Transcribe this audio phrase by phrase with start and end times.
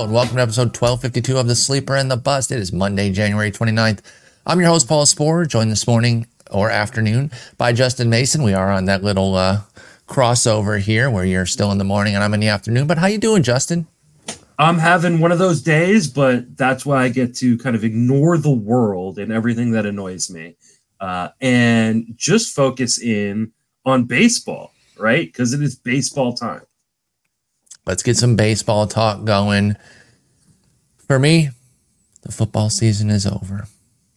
[0.00, 2.50] And welcome to episode 1252 of The Sleeper and the Bust.
[2.50, 4.00] It is Monday, January 29th.
[4.46, 8.42] I'm your host, Paul Sporer, joined this morning or afternoon by Justin Mason.
[8.42, 9.60] We are on that little uh,
[10.08, 12.86] crossover here where you're still in the morning and I'm in the afternoon.
[12.86, 13.88] But how you doing, Justin?
[14.58, 18.38] I'm having one of those days, but that's why I get to kind of ignore
[18.38, 20.56] the world and everything that annoys me
[21.00, 23.52] uh, and just focus in
[23.84, 25.26] on baseball, right?
[25.26, 26.62] Because it is baseball time.
[27.86, 29.76] Let's get some baseball talk going.
[31.06, 31.50] For me,
[32.22, 33.66] the football season is over.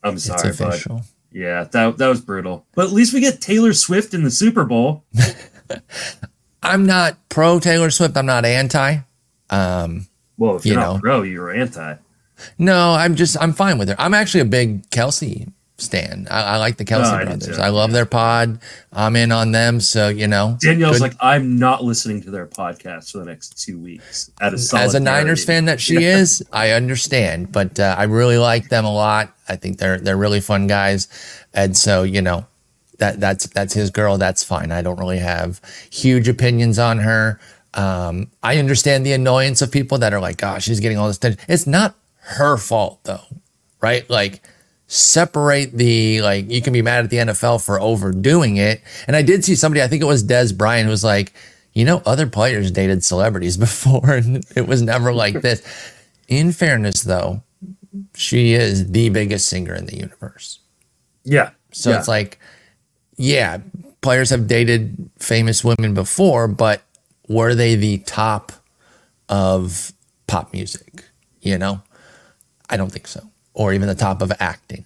[0.03, 0.98] I'm sorry, it's official.
[0.98, 1.05] Bud.
[1.31, 2.66] Yeah, that that was brutal.
[2.76, 5.03] But at least we get Taylor Swift in the Super Bowl.
[6.63, 8.16] I'm not pro Taylor Swift.
[8.16, 8.98] I'm not anti.
[9.49, 11.95] Um, well, if you're you not know, pro, you're anti.
[12.58, 13.95] No, I'm just I'm fine with her.
[13.97, 15.52] I'm actually a big Kelce
[15.84, 16.28] stan.
[16.30, 17.59] I, I like the Kelce no, brothers.
[17.59, 18.59] I, I love their pod.
[18.92, 19.80] I'm in on them.
[19.80, 21.02] So you know, Danielle's good.
[21.02, 24.31] like, I'm not listening to their podcast for the next two weeks.
[24.42, 26.17] As a Niners fan that she yeah.
[26.17, 29.36] is, I understand, but uh, I really like them a lot.
[29.48, 31.08] I think they're they're really fun guys,
[31.53, 32.45] and so you know.
[33.00, 34.18] That, that's that's his girl.
[34.20, 34.72] That's fine.
[34.72, 35.59] I don't really have
[35.90, 37.40] huge opinions on her.
[37.73, 41.18] Um, I understand the annoyance of people that are like, "Gosh, she's getting all this
[41.18, 43.23] attention." It's not her fault though,
[43.81, 44.08] right?
[44.09, 44.42] Like
[44.94, 48.81] separate the like you can be mad at the NFL for overdoing it.
[49.08, 51.33] And I did see somebody, I think it was Dez Bryant, who was like,
[51.73, 55.63] you know, other players dated celebrities before, and it was never like this.
[56.27, 57.41] In fairness, though,
[58.13, 60.59] she is the biggest singer in the universe.
[61.23, 61.52] Yeah.
[61.72, 61.97] So yeah.
[61.97, 62.39] it's like,
[63.17, 63.57] yeah,
[64.02, 66.83] players have dated famous women before, but
[67.28, 68.52] were they the top
[69.28, 69.91] of
[70.28, 71.05] pop music?
[71.41, 71.81] You know,
[72.69, 74.86] I don't think so or even the top of acting.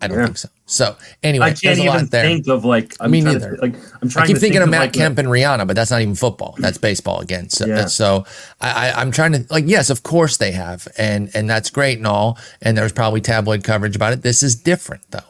[0.00, 0.24] I don't yeah.
[0.26, 0.48] think so.
[0.66, 3.54] So anyway, I can't even think of like I'm me neither.
[3.54, 4.24] To, like I'm trying.
[4.24, 6.54] I keep thinking of Matt like Kemp and Rihanna, but that's not even football.
[6.58, 7.48] That's baseball again.
[7.48, 7.86] So, yeah.
[7.86, 8.26] so
[8.60, 11.98] I, I, am trying to like yes, of course they have, and and that's great
[11.98, 12.36] and all.
[12.60, 14.22] And there's probably tabloid coverage about it.
[14.22, 15.20] This is different though.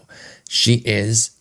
[0.49, 1.33] She is,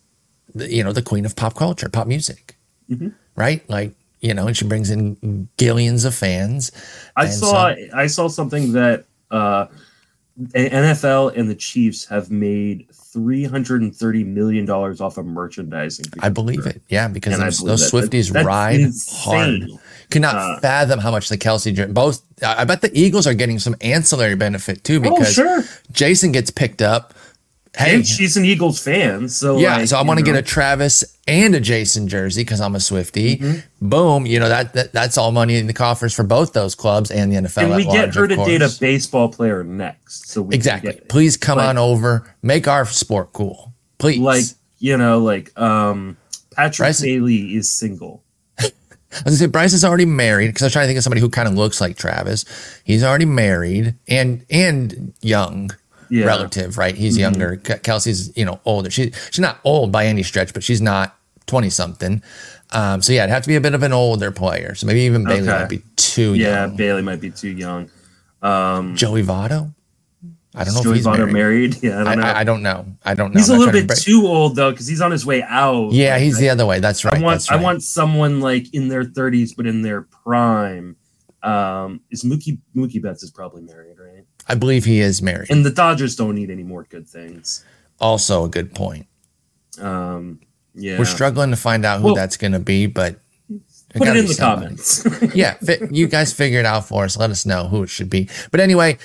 [0.53, 2.57] the, you know, the queen of pop culture, pop music,
[2.89, 3.09] mm-hmm.
[3.35, 3.67] right?
[3.69, 6.71] Like you know, and she brings in gillions of fans.
[7.15, 9.05] I saw so, I saw something that.
[9.31, 9.67] uh
[10.39, 16.05] NFL and the Chiefs have made three hundred and thirty million dollars off of merchandising.
[16.19, 16.81] I believe it.
[16.89, 19.61] Yeah, because those, those Swifties that, ride insane.
[19.61, 19.81] hard.
[20.09, 22.21] Cannot uh, fathom how much the Kelce both.
[22.43, 25.63] I bet the Eagles are getting some ancillary benefit too oh, because oh, sure.
[25.91, 27.13] Jason gets picked up
[27.77, 29.77] Hey, and she's an Eagles fan, so yeah.
[29.77, 32.79] Like, so I want to get a Travis and a Jason jersey because I'm a
[32.79, 33.37] Swifty.
[33.37, 33.89] Mm-hmm.
[33.89, 37.11] Boom, you know that, that that's all money in the coffers for both those clubs
[37.11, 37.63] and the NFL.
[37.63, 40.99] And we get her to date a baseball player next, so exactly.
[41.09, 44.19] Please come like, on over, make our sport cool, please.
[44.19, 44.45] Like
[44.79, 46.17] you know, like um,
[46.51, 48.23] Patrick Bailey is single.
[48.59, 51.03] I was gonna say Bryce is already married because I was trying to think of
[51.03, 52.45] somebody who kind of looks like Travis.
[52.85, 55.71] He's already married and and young
[56.09, 56.25] yeah.
[56.25, 56.95] relative, right?
[56.95, 57.21] He's mm-hmm.
[57.21, 57.57] younger.
[57.57, 58.89] Kelce's, you know, older.
[58.89, 62.21] She she's not old by any stretch, but she's not twenty something.
[62.71, 64.75] Um, so yeah, it'd have to be a bit of an older player.
[64.75, 65.59] So maybe even Bailey okay.
[65.59, 66.39] might be too young.
[66.39, 66.67] yeah.
[66.67, 67.89] Bailey might be too young.
[68.41, 69.73] Um, Joey Votto.
[70.57, 71.33] I don't know Joey if he's Votto married.
[71.33, 71.77] married.
[71.83, 72.85] Yeah, I don't, I, I, I don't know.
[73.03, 73.39] I don't know.
[73.39, 75.91] He's I'm a little bit to too old though, because he's on his way out.
[75.91, 76.79] Yeah, he's the other way.
[76.79, 77.15] That's right.
[77.15, 77.59] I want right.
[77.59, 80.95] I want someone like in their 30s, but in their prime.
[81.43, 83.94] Um, is Mookie Mookie Betts is probably married?
[84.47, 85.49] I believe he is married.
[85.49, 87.65] And the Dodgers don't need any more good things.
[87.99, 89.07] Also, a good point.
[89.79, 90.39] Um,
[90.73, 93.17] yeah, we're struggling to find out who well, that's going to be, but
[93.95, 94.61] put it in the somebody.
[94.61, 95.07] comments.
[95.35, 97.17] yeah, fi- you guys figure it out for us.
[97.17, 98.29] Let us know who it should be.
[98.51, 98.97] But anyway,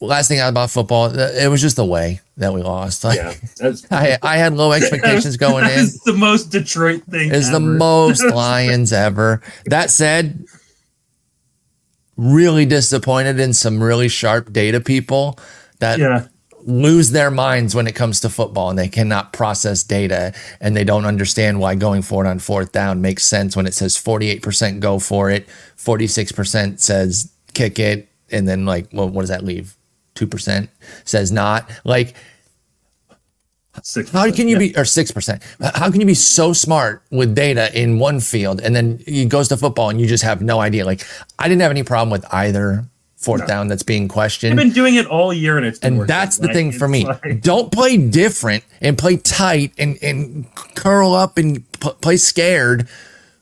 [0.00, 3.04] last thing about football, it was just the way that we lost.
[3.04, 3.34] Like, yeah,
[3.90, 5.70] I, I had low expectations going in.
[5.70, 7.32] It's the most Detroit thing.
[7.32, 9.40] It's the most Lions ever.
[9.66, 10.44] That said,
[12.16, 15.38] really disappointed in some really sharp data people
[15.80, 16.26] that yeah.
[16.62, 20.84] lose their minds when it comes to football and they cannot process data and they
[20.84, 24.80] don't understand why going for it on fourth down makes sense when it says 48%
[24.80, 25.46] go for it,
[25.76, 29.76] 46% says kick it, and then like, well, what does that leave?
[30.14, 30.68] 2%
[31.04, 31.70] says not.
[31.84, 32.14] Like,
[33.82, 34.70] 6%, how can you yeah.
[34.70, 35.42] be or six percent?
[35.60, 39.48] How can you be so smart with data in one field and then he goes
[39.48, 40.84] to football and you just have no idea?
[40.84, 41.04] Like
[41.38, 42.84] I didn't have any problem with either
[43.16, 43.46] fourth no.
[43.46, 44.52] down that's being questioned.
[44.52, 47.06] I've been doing it all year and it's and that's the like, thing for me.
[47.06, 47.40] Like...
[47.42, 52.88] Don't play different and play tight and and curl up and p- play scared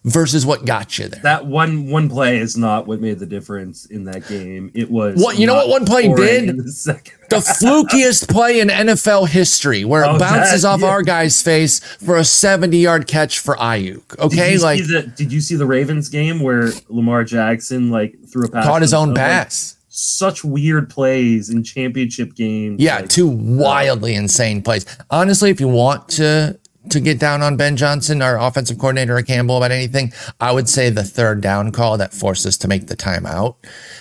[0.04, 1.20] versus what got you there.
[1.22, 4.70] That one one play is not what made the difference in that game.
[4.74, 6.56] It was what you know what one play did?
[6.56, 7.00] The,
[7.30, 10.88] the flukiest play in NFL history where oh, it bounces that, off yeah.
[10.88, 14.18] our guy's face for a 70 yard catch for Aiyuk.
[14.18, 18.46] Okay, did like the, did you see the Ravens game where Lamar Jackson like threw
[18.46, 19.76] a pass caught his own pass?
[19.94, 22.80] such weird plays in championship games.
[22.80, 24.86] Yeah, like, two wildly uh, insane plays.
[25.10, 26.58] Honestly, if you want to
[26.90, 30.68] to get down on Ben Johnson, our offensive coordinator at Campbell, about anything, I would
[30.68, 33.54] say the third down call that forced us to make the timeout.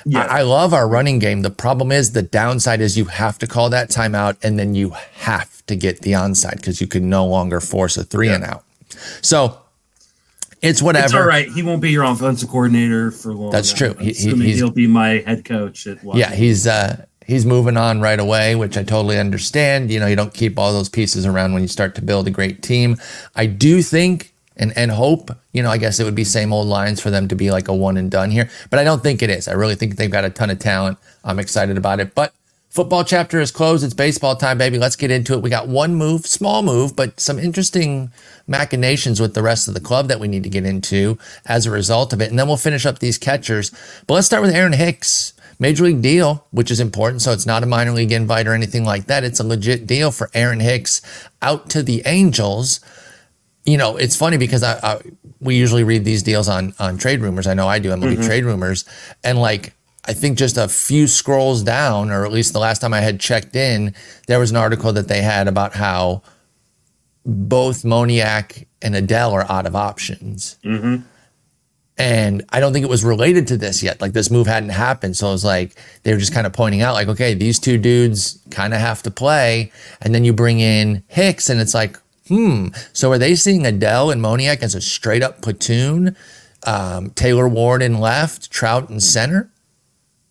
[0.06, 0.22] Yeah.
[0.26, 1.42] I, I love our running game.
[1.42, 4.92] The problem is the downside is you have to call that timeout and then you
[5.14, 8.64] have to get the onside because you can no longer force a three and out.
[9.22, 9.62] So
[10.62, 11.06] it's whatever.
[11.06, 11.50] It's all right.
[11.50, 13.52] He won't be your offensive coordinator for long.
[13.52, 13.94] That's true.
[14.00, 18.20] He, He- he- be my head coach at Yeah, he's uh he's moving on right
[18.20, 19.90] away, which I totally understand.
[19.90, 22.32] You know, you don't keep all those pieces around when you start to build a
[22.32, 22.98] great team.
[23.36, 26.68] I do think and and hope, you know, I guess it would be same old
[26.68, 29.24] lines for them to be like a one and done here, but I don't think
[29.24, 29.48] it is.
[29.48, 30.98] I really think they've got a ton of talent.
[31.24, 32.34] I'm excited about it, but
[32.72, 33.84] Football chapter is closed.
[33.84, 34.78] It's baseball time, baby.
[34.78, 35.42] Let's get into it.
[35.42, 38.12] We got one move, small move, but some interesting
[38.48, 41.70] machinations with the rest of the club that we need to get into as a
[41.72, 42.30] result of it.
[42.30, 43.72] And then we'll finish up these catchers.
[44.08, 45.34] But let's start with Aaron Hicks.
[45.62, 47.22] Major league deal, which is important.
[47.22, 49.24] So it's not a minor league invite or anything like that.
[49.24, 51.04] It's a legit deal for Aaron Hicks
[51.40, 52.80] out to the Angels.
[53.64, 55.02] You know, it's funny because I, I
[55.40, 57.46] we usually read these deals on on trade rumors.
[57.46, 58.24] I know I do MLB mm-hmm.
[58.24, 58.86] trade rumors,
[59.24, 62.92] and like I think just a few scrolls down, or at least the last time
[62.92, 63.94] I had checked in,
[64.26, 66.24] there was an article that they had about how
[67.24, 70.58] both Moniak and Adell are out of options.
[70.66, 71.04] Mm-hmm.
[71.98, 74.02] And I don't think it was related to this yet.
[74.02, 75.18] Like this move hadn't happened.
[75.18, 77.78] So it was like they were just kind of pointing out, like, okay, these two
[77.78, 79.72] dudes kind of have to play.
[80.02, 81.98] And then you bring in Hicks, and it's like,
[82.28, 82.70] hmm.
[82.94, 86.16] So are they seeing Adell and Moniak as a straight up platoon?
[86.66, 89.52] Um, Taylor Ward in left, Trout in center,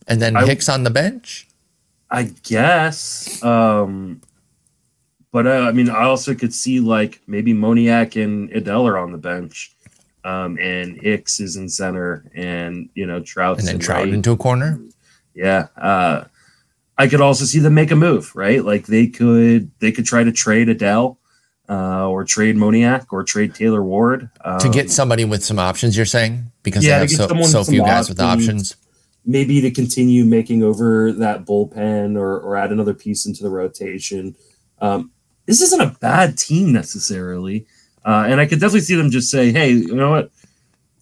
[0.07, 1.47] and then I- Hicks on the bench?
[2.11, 3.41] I guess.
[3.45, 4.21] Um,
[5.31, 9.13] but uh, I mean, I also could see like maybe Moniak and Adell are on
[9.13, 9.73] the bench,
[10.25, 14.15] um, and Hicks is in center, and you know Trout's And then Trout right.
[14.15, 14.81] into a corner?
[15.35, 15.69] Yeah.
[15.77, 16.25] Uh,
[16.99, 18.63] I could also see them make a move, right?
[18.65, 21.17] Like they could they could try to trade Adell,
[21.69, 25.97] uh, or trade Moniak, or trade Taylor Ward um, to get somebody with some options,
[25.97, 26.51] you're saying?
[26.63, 28.73] Because Yeah, they have so, so with few guys with options.
[28.73, 28.77] options.
[29.25, 34.37] maybe to continue making over that bullpen or, or add another piece into the rotation.
[34.81, 35.11] Um,
[35.47, 37.67] this isn't a bad team necessarily.
[38.05, 40.31] Uh, and I could definitely see them just say, hey, you know what?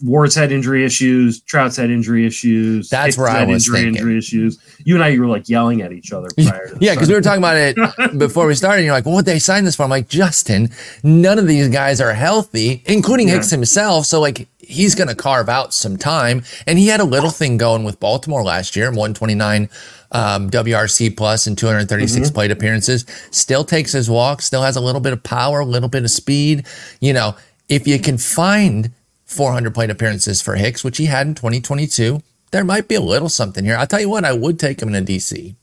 [0.03, 1.41] Ward's had injury issues.
[1.41, 2.89] Trout's had injury issues.
[2.89, 3.97] That's Hicks where I had was injury, thinking.
[3.97, 4.59] injury issues.
[4.85, 6.69] You and I, you were like yelling at each other prior.
[6.69, 7.77] To Yeah, because we were talking about it
[8.19, 8.79] before we started.
[8.79, 9.83] And you're like, well, what they signed this for?
[9.83, 10.71] I'm like, Justin,
[11.03, 13.35] none of these guys are healthy, including Yeah.
[13.35, 14.07] Hicks himself.
[14.07, 16.43] So, like, he's going to carve out some time.
[16.67, 19.69] And he had a little thing going with Baltimore last year 129
[20.13, 23.05] um, WRC plus and 236 plate appearances.
[23.31, 26.11] Still takes his walk, still has a little bit of power, a little bit of
[26.11, 26.67] speed.
[27.01, 27.35] You know,
[27.69, 28.91] if you can find
[29.29, 33.29] 400 plate appearances for Hicks, which he had in 2022, there might be a little
[33.29, 33.77] something here.
[33.77, 35.55] I'll tell you what, I would take him in a DC.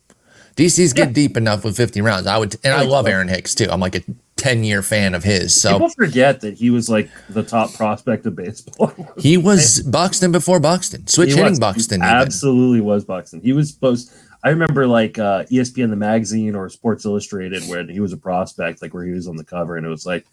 [0.55, 1.13] DC's get Yeah.
[1.13, 2.27] deep enough with 50 rounds.
[2.27, 3.67] I would, and I love Aaron Hicks too.
[3.69, 4.01] I'm like a
[4.37, 5.59] 10 year fan of his.
[5.59, 8.93] So People forget that he was like the top prospect of baseball.
[9.17, 11.59] he was Buxton before Buxton, switch He hitting was.
[11.59, 12.01] Buxton.
[12.01, 13.41] He absolutely was Buxton.
[13.41, 14.13] He was supposed.
[14.43, 18.81] I remember like uh, ESPN the magazine or Sports Illustrated when he was a prospect,
[18.83, 20.25] like where he was on the cover, and it was like,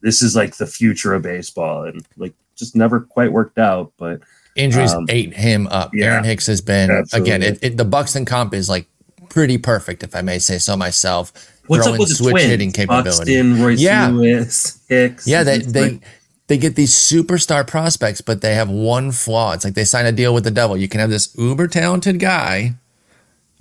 [0.00, 3.92] this is like the future of baseball, and like just never quite worked out.
[3.98, 4.20] But
[4.56, 5.90] Injuries Um, ate him up.
[5.94, 7.30] yeah, Aaron Hicks has been absolutely.
[7.30, 7.42] again.
[7.42, 8.86] It, it, the Buxton comp is like
[9.28, 11.32] pretty perfect, if I may say so myself.
[11.68, 12.46] what's up with the switch twins?
[12.50, 13.38] hitting capability.
[13.40, 14.08] Buxton, Royce Yeah.
[14.08, 15.26] Lewis, Hicks.
[15.28, 16.00] Yeah, they they
[16.48, 19.52] they get these superstar prospects, but they have one flaw.
[19.52, 20.76] It's like they sign a deal with the devil.
[20.76, 22.74] You can have this uber talented guy,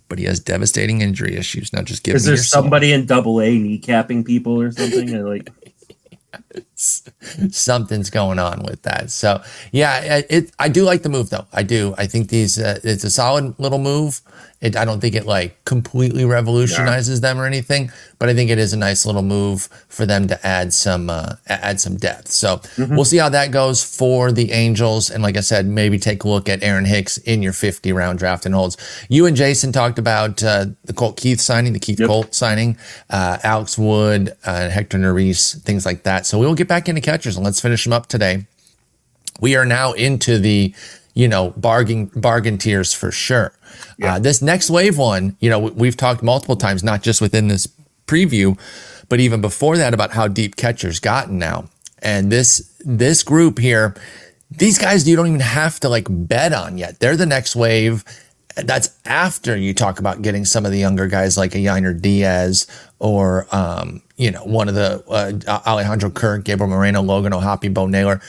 [0.07, 1.73] but he has devastating injury issues.
[1.73, 2.61] Now just give is there your soul.
[2.63, 5.13] somebody in Double A kneecapping people or something?
[5.15, 5.51] I like
[6.75, 9.11] something's going on with that.
[9.11, 9.41] So
[9.71, 11.45] yeah, it, I do like the move though.
[11.53, 11.95] I do.
[11.97, 14.21] I think these uh, it's a solid little move.
[14.59, 18.57] It, I don't think it like completely revolutionizes them or anything, but I think it
[18.57, 22.29] is a nice little move for them to add some uh, add some depth.
[22.29, 25.11] So we'll see how that goes for the Angels.
[25.11, 28.17] And like I said, maybe take a look at Aaron Hicks in your 50 round
[28.17, 28.77] draft and holds.
[29.09, 32.07] You and Jason talked about uh, the Colt Keith signing, the Keith Yep.
[32.07, 32.77] Colt signing,
[33.11, 36.25] uh, Alex Wood, uh, Hector Neris, things like that.
[36.25, 38.47] So we will get back into catchers and let's finish them up today.
[39.39, 40.73] We are now into the,
[41.17, 43.51] you know, bargain bargain tiers for sure.
[44.03, 47.47] Uh, this next wave one, you know, we- we've talked multiple times, not just within
[47.47, 47.67] this
[48.05, 48.57] preview,
[49.09, 51.65] but even before that about how deep catchers gotten now.
[52.03, 53.95] And this this group here,
[54.51, 56.99] these guys you don't even have to like bet on yet.
[56.99, 58.03] They're the next wave.
[58.55, 62.67] That's after you talk about getting some of the younger guys like a Yainer Diaz
[62.99, 67.87] or um, you know one of the uh, Alejandro Kirk, Gabriel Moreno, Logan O'Hoppe, Bo
[67.87, 68.21] Naylor.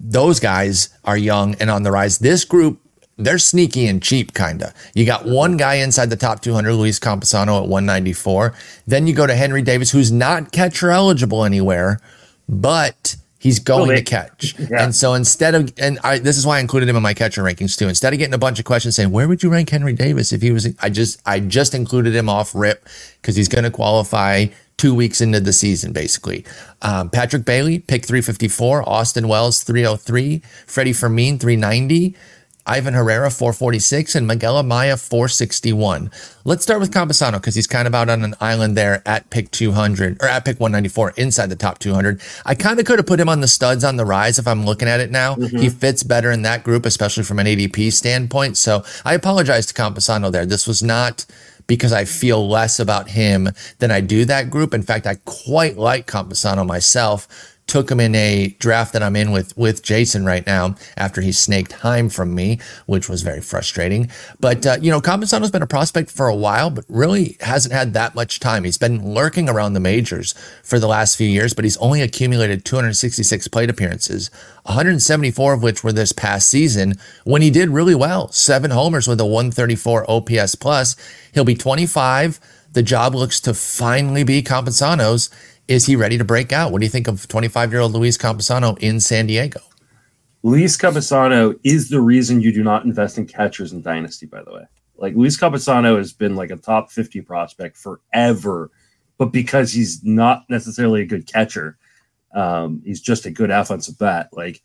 [0.00, 2.18] Those guys are young and on the rise.
[2.18, 2.80] This group
[3.18, 4.72] they're sneaky and cheap, kind of.
[4.94, 8.54] You got one guy inside the top 200, Luis Campusano at 194.
[8.86, 12.00] Then you go to Henry Davis, who's not catcher eligible anywhere,
[12.48, 14.54] but he's going to catch.
[14.70, 14.84] Yeah.
[14.84, 17.42] And so instead of, and I, this is why I included him in my catcher
[17.42, 17.88] rankings too.
[17.88, 20.42] Instead of getting a bunch of questions saying, where would you rank Henry Davis if
[20.42, 22.86] he was, I just, I just included him off rip
[23.20, 24.46] because he's going to qualify
[24.78, 26.44] two weeks into the season, basically.
[26.80, 28.88] Um, Patrick Bailey, pick 354.
[28.88, 30.40] Austin Wells, 303.
[30.66, 32.16] Freddy Fermin, 390.
[32.68, 36.10] Ivan Herrera 446 and Miguel Amaya 461.
[36.44, 39.50] Let's start with Campusano because he's kind of out on an island there at pick
[39.50, 42.20] 200 or at pick 194 inside the top 200.
[42.44, 44.66] I kind of could have put him on the studs on the rise if I'm
[44.66, 45.36] looking at it now.
[45.36, 45.56] Mm-hmm.
[45.56, 48.58] He fits better in that group, especially from an ADP standpoint.
[48.58, 50.44] So I apologize to Campusano there.
[50.44, 51.24] This was not
[51.68, 54.74] because I feel less about him than I do that group.
[54.74, 57.28] In fact, I quite like Campusano myself
[57.68, 61.30] took him in a draft that I'm in with with Jason right now after he
[61.30, 64.10] snaked Heim from me, which was very frustrating.
[64.40, 67.92] But uh, you know, Campusano's been a prospect for a while, but really hasn't had
[67.92, 68.64] that much time.
[68.64, 72.64] He's been lurking around the majors for the last few years, but he's only accumulated
[72.64, 74.30] 266 plate appearances,
[74.64, 76.94] 174 of which were this past season
[77.24, 78.32] when he did really well.
[78.32, 80.96] Seven homers with a 134 OPS plus.
[81.32, 82.40] He'll be 25.
[82.72, 85.30] The job looks to finally be Campusano's
[85.68, 86.72] is he ready to break out?
[86.72, 89.60] What do you think of 25 year old Luis Campusano in San Diego?
[90.42, 94.52] Luis Campusano is the reason you do not invest in catchers in Dynasty, by the
[94.52, 94.62] way.
[94.96, 98.70] Like Luis Campusano has been like a top 50 prospect forever,
[99.18, 101.76] but because he's not necessarily a good catcher,
[102.34, 104.28] um, he's just a good offensive bat.
[104.32, 104.62] Like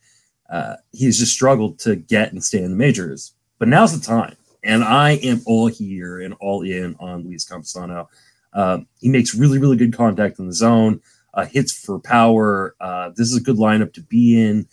[0.50, 3.32] uh, he's just struggled to get and stay in the majors.
[3.58, 4.36] But now's the time.
[4.62, 8.06] And I am all here and all in on Luis Campusano.
[8.54, 11.00] Uh, he makes really, really good contact in the zone,
[11.34, 12.74] uh, hits for power.
[12.80, 14.68] Uh, this is a good lineup to be in.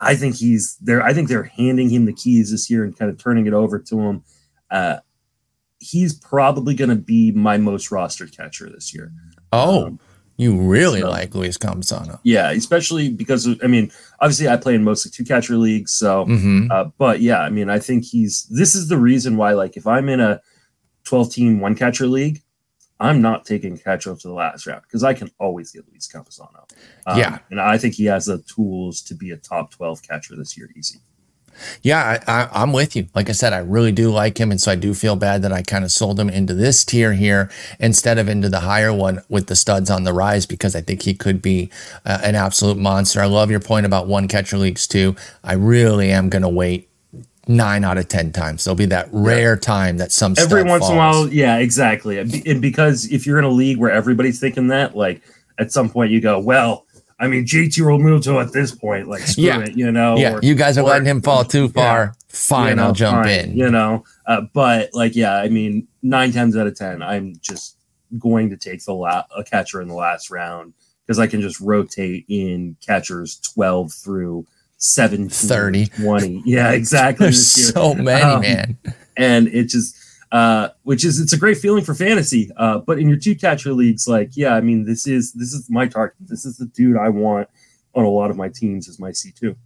[0.00, 1.02] I think he's there.
[1.02, 3.78] I think they're handing him the keys this year and kind of turning it over
[3.78, 4.24] to him.
[4.70, 4.98] Uh,
[5.78, 9.12] he's probably going to be my most rostered catcher this year.
[9.52, 10.00] Oh, um,
[10.36, 12.20] you really so, like Luis Campusano?
[12.22, 15.92] Yeah, especially because I mean, obviously I play in mostly two catcher leagues.
[15.92, 16.70] So, mm-hmm.
[16.70, 18.44] uh, but yeah, I mean, I think he's.
[18.50, 20.40] This is the reason why, like, if I'm in a
[21.04, 22.42] 12 team one catcher league,
[22.98, 26.08] I'm not taking catch up to the last round because I can always get Luis
[26.12, 26.68] Campusano.
[27.06, 27.38] Um, yeah.
[27.50, 30.70] And I think he has the tools to be a top 12 catcher this year,
[30.76, 31.00] easy.
[31.82, 33.06] Yeah, I, am with you.
[33.14, 34.50] Like I said, I really do like him.
[34.50, 37.12] And so I do feel bad that I kind of sold him into this tier
[37.12, 40.80] here instead of into the higher one with the studs on the rise because I
[40.80, 41.70] think he could be
[42.04, 43.20] uh, an absolute monster.
[43.20, 45.16] I love your point about one catcher leagues too.
[45.42, 46.90] I really am going to wait
[47.48, 48.64] nine out of ten times.
[48.64, 49.60] There'll be that rare yeah.
[49.60, 50.90] time that some every once falls.
[50.90, 51.28] in a while.
[51.28, 52.18] Yeah, exactly.
[52.18, 55.22] And because if you're in a league where everybody's thinking that, like
[55.58, 56.86] at some point you go, well,
[57.18, 59.60] I mean, JT Realmuto at this point, like screw yeah.
[59.60, 60.16] it, you know.
[60.18, 61.98] Yeah, or, you guys are or, letting him fall too far.
[61.98, 63.56] Yeah, fine, you know, I'll jump fine, in.
[63.56, 67.78] You know, uh, but like, yeah, I mean, nine times out of ten, I'm just
[68.18, 70.74] going to take the la- a catcher in the last round
[71.06, 74.46] because I can just rotate in catchers twelve through
[74.78, 76.42] 17, 30, 20.
[76.44, 77.26] Yeah, exactly.
[77.26, 78.78] There's so many, um, man.
[79.16, 79.96] And it just,
[80.32, 82.50] uh, which is, it's a great feeling for fantasy.
[82.56, 85.70] Uh, but in your two catcher leagues, like, yeah, I mean, this is, this is
[85.70, 86.16] my target.
[86.20, 87.48] This is the dude I want
[87.94, 89.56] on a lot of my teams as my C2.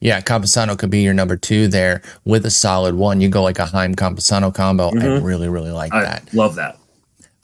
[0.00, 3.20] Yeah, Campusano could be your number two there with a solid one.
[3.20, 4.90] You go like a Heim Campusano combo.
[4.90, 5.02] Mm-hmm.
[5.02, 6.34] I really, really like I that.
[6.34, 6.78] Love that.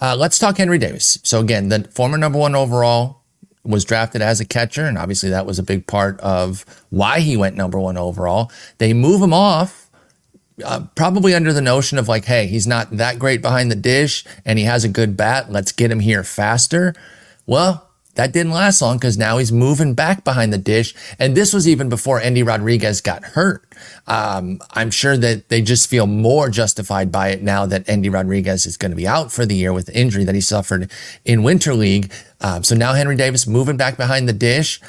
[0.00, 1.18] Uh, let's talk Henry Davis.
[1.22, 3.21] So again, the former number one overall
[3.64, 7.36] was drafted as a catcher, and obviously that was a big part of why he
[7.36, 8.50] went number one overall.
[8.78, 9.88] They move him off,
[10.64, 14.24] uh, probably under the notion of like, hey, he's not that great behind the dish,
[14.44, 15.50] and he has a good bat.
[15.50, 16.94] Let's get him here faster.
[17.46, 20.94] Well, that didn't last long because now he's moving back behind the dish.
[21.18, 23.64] And this was even before Endy Rodriguez got hurt.
[24.06, 28.66] Um, I'm sure that they just feel more justified by it now that Endy Rodriguez
[28.66, 30.90] is going to be out for the year with the injury that he suffered
[31.24, 32.12] in Winter League.
[32.42, 34.80] Um, so now Henry Davis moving back behind the dish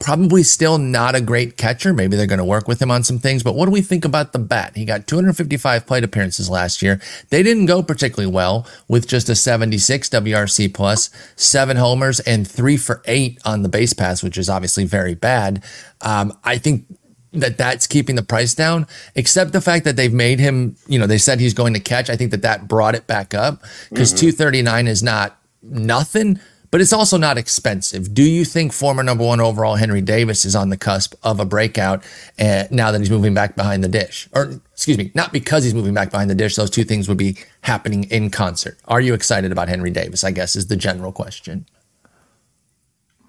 [0.00, 1.94] probably still not a great catcher.
[1.94, 3.42] Maybe they're going to work with him on some things.
[3.42, 4.76] But what do we think about the bat?
[4.76, 7.00] He got 255 plate appearances last year.
[7.30, 12.76] They didn't go particularly well with just a 76 WRC plus, seven homers, and three
[12.76, 15.64] for eight on the base pass, which is obviously very bad.
[16.02, 16.84] Um, I think
[17.32, 21.06] that that's keeping the price down, except the fact that they've made him, you know,
[21.06, 22.10] they said he's going to catch.
[22.10, 24.30] I think that that brought it back up because mm-hmm.
[24.36, 26.38] 239 is not nothing
[26.74, 28.12] but it's also not expensive.
[28.12, 31.44] Do you think former number one overall Henry Davis is on the cusp of a
[31.44, 32.02] breakout
[32.40, 34.28] uh, now that he's moving back behind the dish?
[34.32, 36.56] Or, excuse me, not because he's moving back behind the dish.
[36.56, 38.76] Those two things would be happening in concert.
[38.86, 40.24] Are you excited about Henry Davis?
[40.24, 41.64] I guess is the general question.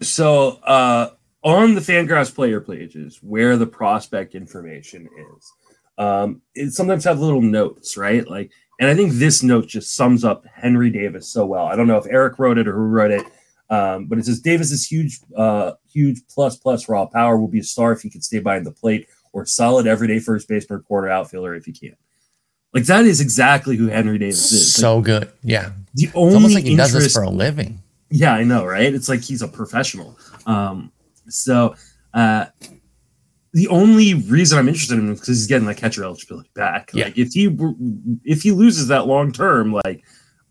[0.01, 1.11] So, uh,
[1.43, 5.53] on the Fangraphs player pages, where the prospect information is,
[5.99, 8.27] um, it sometimes have little notes, right?
[8.27, 8.49] Like,
[8.79, 11.65] and I think this note just sums up Henry Davis so well.
[11.65, 13.25] I don't know if Eric wrote it or who wrote it,
[13.69, 17.63] um, but it says Davis's huge, uh, huge plus plus raw power will be a
[17.63, 21.55] star if he can stay behind the plate, or solid everyday first baseman, quarter outfielder
[21.55, 21.95] if he can.
[22.74, 24.74] Like that is exactly who Henry Davis is.
[24.74, 25.72] So like, good, yeah.
[25.93, 27.81] The only it's almost like he interest, does this for a living.
[28.10, 28.93] Yeah, I know, right?
[28.93, 30.17] It's like he's a professional.
[30.45, 30.91] Um,
[31.27, 31.75] so
[32.13, 32.45] uh,
[33.53, 36.91] the only reason I'm interested in him is because he's getting that catcher eligibility back.
[36.93, 37.05] Yeah.
[37.05, 37.57] Like if he
[38.25, 40.03] if he loses that long term, like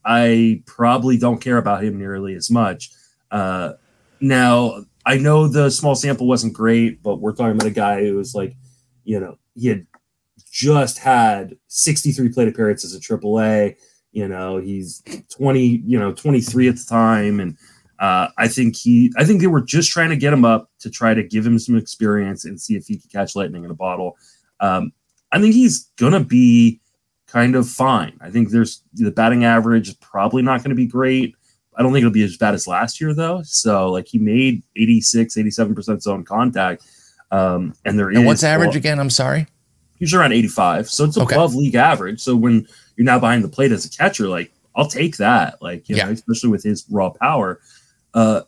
[0.04, 2.90] I probably don't care about him nearly as much.
[3.30, 3.72] Uh,
[4.20, 8.16] now I know the small sample wasn't great, but we're talking about a guy who
[8.16, 8.56] was like,
[9.04, 9.86] you know, he had
[10.50, 13.76] just had 63 plate appearances at AAA.
[14.12, 17.56] You know, he's 20, you know, 23 at the time, and
[17.98, 20.90] uh, I think he, I think they were just trying to get him up to
[20.90, 23.74] try to give him some experience and see if he could catch lightning in a
[23.74, 24.16] bottle.
[24.60, 24.92] Um,
[25.32, 26.80] I think he's gonna be
[27.34, 28.16] kind of fine.
[28.20, 31.34] I think there's the batting average is probably not going to be great.
[31.76, 33.42] I don't think it'll be as bad as last year though.
[33.44, 36.84] So like he made 86, 87% zone contact.
[37.30, 38.98] Um, and there and is what's average well, again?
[39.00, 39.46] I'm sorry.
[39.98, 40.88] He's around 85.
[40.88, 41.34] So it's Okay.
[41.34, 42.20] above league average.
[42.20, 42.66] So when
[42.96, 45.60] you're now behind the plate as a catcher, like I'll take that.
[45.62, 46.06] Like, you Yeah.
[46.06, 47.60] know, especially with his raw power.
[48.12, 48.42] Uh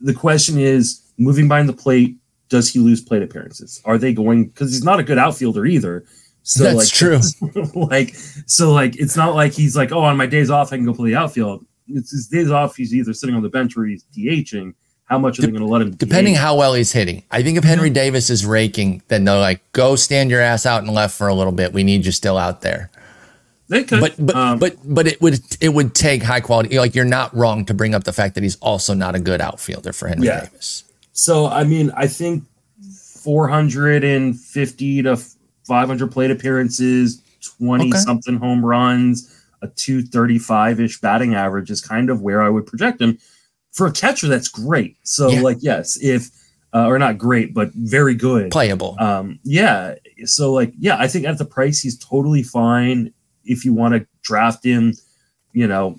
[0.00, 2.16] the question is moving behind the plate,
[2.48, 3.80] does he lose plate appearances?
[3.84, 6.04] Are they going because he's not a good outfielder either.
[6.42, 7.20] So That's like true.
[7.74, 8.14] like
[8.46, 10.94] so like it's not like he's like, oh, on my days off I can go
[10.94, 11.64] play the outfield.
[11.88, 14.74] It's his days off, he's either sitting on the bench or he's DHing.
[15.04, 15.92] How much are they going to let him?
[15.92, 16.38] Depending DH?
[16.38, 17.22] how well he's hitting.
[17.30, 20.82] I think if Henry Davis is raking, then they're like, go stand your ass out
[20.82, 21.72] and left for a little bit.
[21.72, 22.90] We need you still out there.
[23.68, 26.76] they could, But but um, but but it would it would take high quality.
[26.76, 29.40] Like you're not wrong to bring up the fact that he's also not a good
[29.40, 30.40] outfielder for Henry Yeah.
[30.46, 30.82] Davis.
[31.12, 32.42] So I mean, I think
[33.22, 35.16] 450 to
[35.66, 37.22] 500 plate appearances,
[37.58, 37.98] 20 Okay.
[37.98, 43.00] something home runs, a 235 ish batting average is kind of where I would project
[43.00, 43.18] him.
[43.72, 44.96] For a catcher, that's great.
[45.02, 45.40] So Yeah.
[45.42, 46.30] like, yes, if
[46.74, 48.50] uh, or not great, but very good.
[48.50, 48.96] Playable.
[48.98, 49.94] Um, yeah.
[50.24, 53.12] So like, yeah, I think at the price he's totally fine.
[53.44, 54.92] If you want to draft him,
[55.52, 55.98] you know,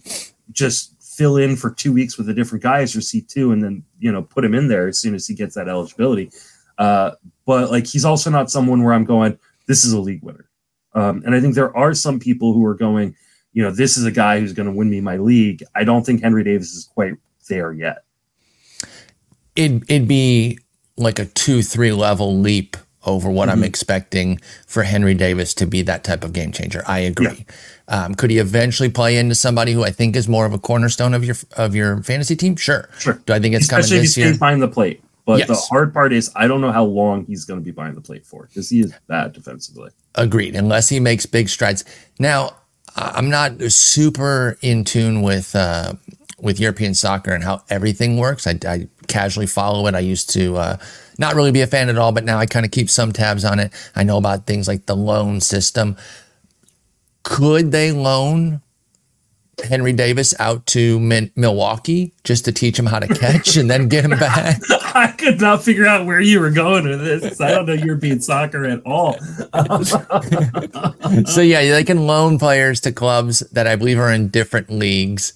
[0.51, 3.63] just fill in for two weeks with a different guy as your C two, and
[3.63, 6.29] then you know put him in there as soon as he gets that eligibility.
[6.77, 7.11] Uh,
[7.45, 9.39] but like, he's also not someone where I'm going.
[9.65, 10.47] This is a league winner.
[10.93, 13.15] Um, and I think there are some people who are going.
[13.57, 15.63] You know, this is a guy who's going to win me my league.
[15.73, 17.15] I don't think Henry Davis is quite
[17.49, 18.03] there yet.
[19.55, 20.59] It it'd be
[20.95, 23.65] like a two three level leap over what I'm Mhm.
[23.65, 26.83] expecting for Henry Davis to be that type of game changer.
[26.85, 27.47] I agree.
[27.87, 31.15] Um, could he eventually play into somebody who I think is more of a cornerstone
[31.15, 32.57] of your of your fantasy team?
[32.57, 32.87] Sure.
[32.99, 33.19] Sure.
[33.25, 34.33] Do I think it's coming Especially if he this year?
[34.33, 35.01] behind the plate.
[35.25, 37.97] But the hard part is I don't know how long he's going to be behind
[37.97, 39.89] the plate for because he is bad defensively.
[40.13, 40.55] Agreed.
[40.55, 41.83] Unless he makes big strides.
[42.19, 42.51] Now,
[42.97, 45.93] I'm not super in tune with uh,
[46.39, 48.47] with European soccer and how everything works.
[48.47, 49.95] I, I casually follow it.
[49.95, 50.77] I used to uh,
[51.17, 53.45] not really be a fan at all, but now I kind of keep some tabs
[53.45, 53.71] on it.
[53.95, 55.97] I know about things like the loan system.
[57.23, 58.61] Could they loan
[59.63, 63.87] Henry Davis out to Min- Milwaukee just to teach him how to catch and then
[63.87, 64.59] get him back?
[64.93, 67.41] I could not figure out where you were going with this.
[67.41, 69.17] I don't know European soccer at all.
[71.25, 75.33] so yeah, they can loan players to clubs that I believe are in different leagues.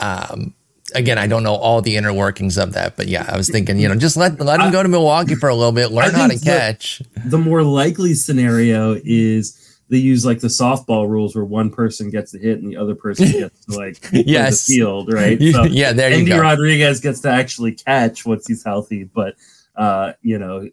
[0.00, 0.54] Um,
[0.94, 3.78] again, I don't know all the inner workings of that, but yeah, I was thinking,
[3.78, 6.26] you know, just let let him go to Milwaukee for a little bit, learn how
[6.26, 7.02] to that- catch.
[7.24, 12.32] the more likely scenario is they use like the softball rules where one person gets
[12.32, 14.66] the hit and the other person gets to like Yes.
[14.66, 15.38] the field, right?
[15.52, 16.40] So yeah, there you Endy go.
[16.40, 19.34] Rodriguez gets to actually catch once he's healthy, but
[19.76, 20.68] uh, you know,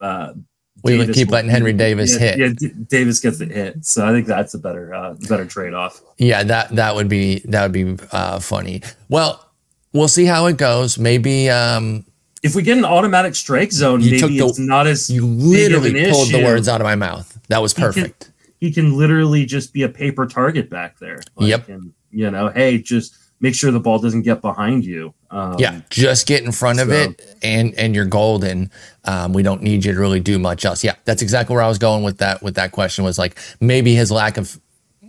[0.00, 0.32] uh,
[0.82, 2.58] We would Davis keep letting Henry Davis yeah, hit.
[2.60, 6.00] Yeah, Davis gets the hit, so I think that's a better, uh, better trade off.
[6.18, 8.82] Yeah, that that would be that would be uh, funny.
[9.08, 9.44] Well,
[9.92, 10.98] we'll see how it goes.
[10.98, 12.04] Maybe um,
[12.42, 15.24] If we get an automatic strike zone, You took maybe the- it's not as you
[15.24, 17.33] literally pulled the words out of my mouth.
[17.48, 18.30] That was perfect.
[18.58, 21.20] he can literally just be a paper target back there.
[21.38, 21.68] Yep.
[21.68, 25.12] And, you know, hey, just make sure the ball doesn't get behind you.
[25.30, 28.70] Um, yeah, just get in front of it, and and you're golden.
[29.04, 30.84] Um, we don't need you to really do much else.
[30.84, 32.42] Yeah, that's exactly where I was going with that.
[32.42, 34.60] With that question was like maybe his lack of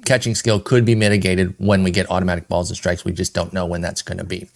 [0.05, 3.05] catching skill could be mitigated when we get automatic balls and strikes.
[3.05, 4.47] We just don't know when that's going to be.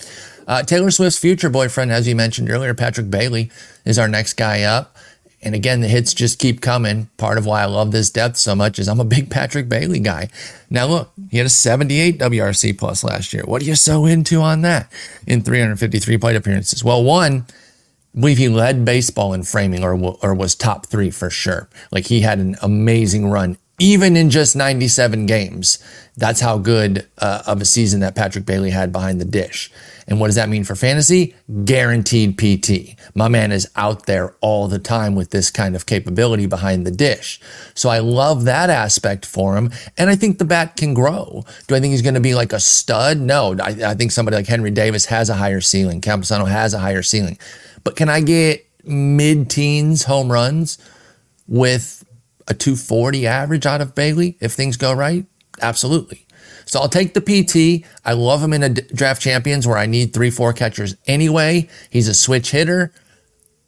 [0.48, 3.52] Uh, Taylor Swift's future boyfriend, as you mentioned earlier, Patrick Bailey,
[3.86, 4.96] is our next guy up.
[5.42, 7.10] And again, the hits just keep coming.
[7.18, 10.00] Part of why I love this depth so much is I'm a big Patrick Bailey
[10.00, 10.30] guy.
[10.70, 13.44] Now look, he had a 78 WRC plus last year.
[13.46, 14.92] What are you so into on that
[15.26, 16.84] in 353 plate appearances?
[16.84, 17.46] Well, one,
[18.16, 21.70] I believe he led baseball in framing or, or was top three for sure.
[21.92, 25.80] Like he had an amazing run, even in just 97 games.
[26.18, 29.72] That's how good uh, of a season that Patrick Bailey had behind the dish.
[30.10, 31.36] And what does that mean for fantasy?
[31.64, 33.00] Guaranteed PT.
[33.16, 36.92] My man is out there all the time with this kind of capability behind the
[36.92, 37.40] dish.
[37.76, 39.72] So I love that aspect for him.
[39.98, 41.46] And I think the bat can grow.
[41.68, 43.20] Do I think he's going to be like a stud?
[43.20, 43.56] No.
[43.62, 46.02] I, I think somebody like Henry Davis has a higher ceiling.
[46.02, 47.38] Campusano has a higher ceiling.
[47.84, 50.80] But can I get mid teens home runs
[51.48, 52.04] with
[52.48, 55.28] a 240 average out of Bailey if things go right?
[55.62, 56.26] Absolutely.
[56.70, 57.84] So I'll take the PT.
[58.06, 61.68] I love him in a draft champions where I need three, four catchers anyway.
[61.90, 62.94] He's a switch hitter.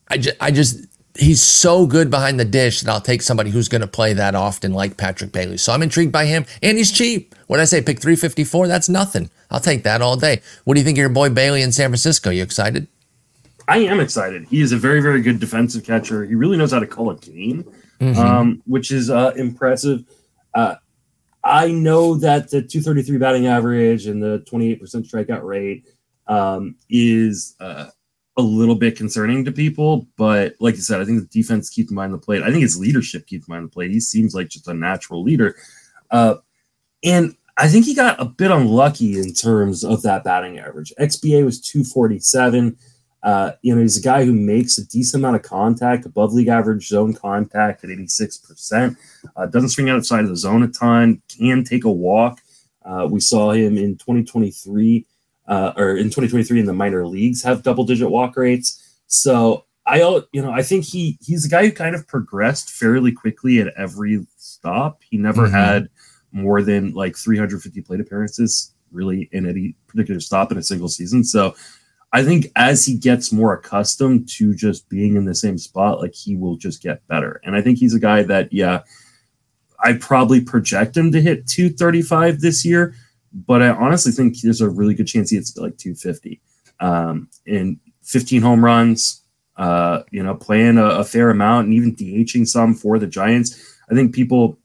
[0.07, 0.85] I just, I just,
[1.17, 4.35] he's so good behind the dish that I'll take somebody who's going to play that
[4.35, 5.57] often, like Patrick Bailey.
[5.57, 7.33] So I'm intrigued by him, and he's cheap.
[7.47, 7.81] What did I say?
[7.81, 8.67] Pick 354.
[8.67, 9.31] That's nothing.
[9.49, 10.43] I'll take that all day.
[10.65, 12.29] What do you think of your boy Bailey in San Francisco?
[12.29, 12.85] You excited?
[13.67, 14.45] I am excited.
[14.47, 16.23] He is a very, very good defensive catcher.
[16.23, 17.63] He really knows how to call a game,
[17.99, 18.19] mm-hmm.
[18.19, 20.03] um, which is uh, impressive.
[20.53, 20.75] Uh,
[21.43, 25.87] I know that the 233 batting average and the 28% strikeout rate
[26.27, 27.87] um, is uh,
[28.37, 30.07] a little bit concerning to people.
[30.17, 32.43] But like you said, I think the defense keeps him behind the plate.
[32.43, 33.91] I think his leadership keeps him behind the plate.
[33.91, 35.55] He seems like just a natural leader.
[36.11, 36.35] Uh,
[37.03, 40.93] and I think he got a bit unlucky in terms of that batting average.
[40.99, 42.77] XBA was 247.
[43.23, 46.47] Uh, you know, he's a guy who makes a decent amount of contact, above league
[46.47, 48.95] average zone contact at 86%.
[49.35, 52.39] Uh, doesn't swing outside of the zone a ton, can take a walk.
[52.83, 55.05] Uh, we saw him in 2023,
[55.47, 58.99] uh, or in 2023 in the minor leagues have double digit walk rates.
[59.07, 59.99] So I,
[60.31, 63.73] you know, I think he he's a guy who kind of progressed fairly quickly at
[63.77, 65.01] every stop.
[65.09, 65.53] He never mm-hmm.
[65.53, 65.89] had
[66.31, 71.23] more than like 350 plate appearances really in any particular stop in a single season.
[71.23, 71.55] So
[72.13, 76.13] I think as he gets more accustomed to just being in the same spot, like
[76.13, 77.39] he will just get better.
[77.43, 78.81] And I think he's a guy that, yeah,
[79.79, 82.93] I probably project him to hit 235 this year,
[83.33, 86.41] but I honestly think there's a really good chance he hits like 250.
[86.81, 89.21] Um, and 15 home runs,
[89.55, 93.77] uh, you know, playing a, a fair amount and even DHing some for the Giants.
[93.89, 94.57] I think people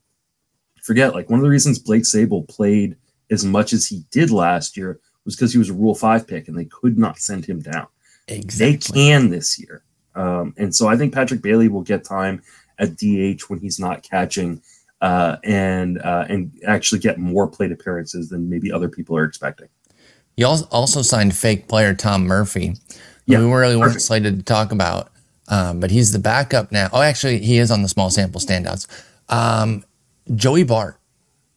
[0.82, 2.96] forget like one of the reasons Blake Sabol played
[3.30, 6.48] as much as he did last year was because he was a Rule Five pick
[6.48, 7.86] and they could not send him down.
[8.28, 8.66] Exactly.
[8.66, 9.82] They can this year,
[10.14, 12.42] um, and so I think Patrick Bailey will get time
[12.78, 14.62] at DH when he's not catching,
[15.00, 19.68] uh, and uh, and actually get more plate appearances than maybe other people are expecting.
[20.36, 22.74] You also signed fake player Tom Murphy.
[23.26, 25.10] Yeah, we really weren't slated to talk about,
[25.48, 26.88] um, but he's the backup now.
[26.92, 28.86] Oh, actually, he is on the small sample standouts.
[29.28, 29.84] Um,
[30.34, 30.98] Joey Bart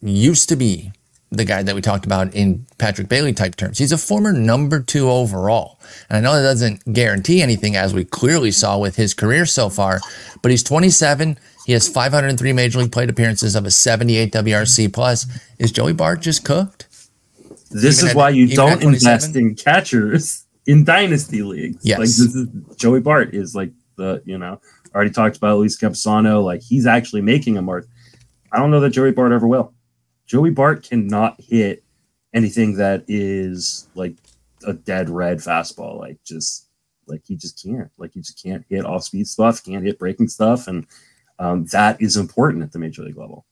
[0.01, 0.91] used to be
[1.31, 3.77] the guy that we talked about in Patrick Bailey type terms.
[3.77, 5.79] He's a former number two overall.
[6.09, 9.69] And I know that doesn't guarantee anything, as we clearly saw with his career so
[9.69, 9.99] far,
[10.41, 11.37] but he's 27.
[11.65, 15.27] He has 503 major league plate appearances of a 78 WRC plus.
[15.59, 16.87] Is Joey Bart just cooked?
[17.69, 21.85] This even is at, why you don't invest in catchers in dynasty leagues.
[21.85, 21.99] Yes.
[21.99, 24.59] Like this is Joey Bart is like the, you know,
[24.95, 26.43] already talked about Luis Campusano.
[26.43, 27.87] Like he's actually making a mark.
[28.51, 29.73] I don't know that Joey Bart ever will.
[30.29, 31.83] Joey Bart cannot hit
[32.35, 34.13] anything that is like
[34.65, 35.99] a dead red fastball.
[35.99, 36.67] Like just
[37.07, 37.89] like he just can't.
[37.97, 40.85] Like he just can't hit off speed stuff, can't hit breaking stuff, and
[41.39, 43.45] um, that is important at the major league level.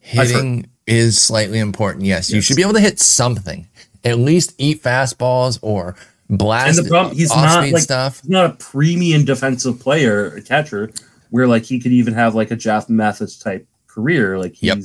[0.00, 2.06] Hitting is slightly important.
[2.06, 3.68] Yes, yes, you should be able to hit something.
[4.02, 5.94] At least eat fastballs or
[6.30, 6.78] blast.
[6.78, 8.22] And the problem, he's not like stuff.
[8.22, 10.90] He's not a premium defensive player, a catcher,
[11.28, 14.38] where like he could even have like a Jeff Mathis type career.
[14.38, 14.78] Like he's yep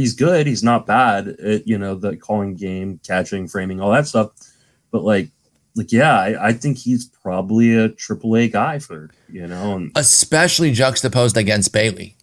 [0.00, 0.46] he's good.
[0.46, 4.32] He's not bad at you know the calling game, catching, framing, all that stuff.
[4.90, 5.28] But like,
[5.76, 9.92] like yeah, I, I think he's probably a triple A guy for you know, and,
[9.94, 12.16] especially juxtaposed against Bailey.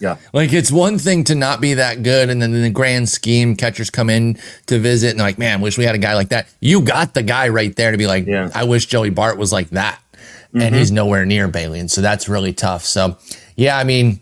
[0.00, 3.08] Yeah, like it's one thing to not be that good, and then in the grand
[3.08, 6.30] scheme, catchers come in to visit and like, man, wish we had a guy like
[6.30, 6.48] that.
[6.60, 8.50] You got the guy right there to be like, yeah.
[8.54, 10.62] I wish Joey Bart was like that, mm-hmm.
[10.62, 12.84] and he's nowhere near Bailey, and so that's really tough.
[12.84, 13.16] So,
[13.54, 14.18] yeah, I mean,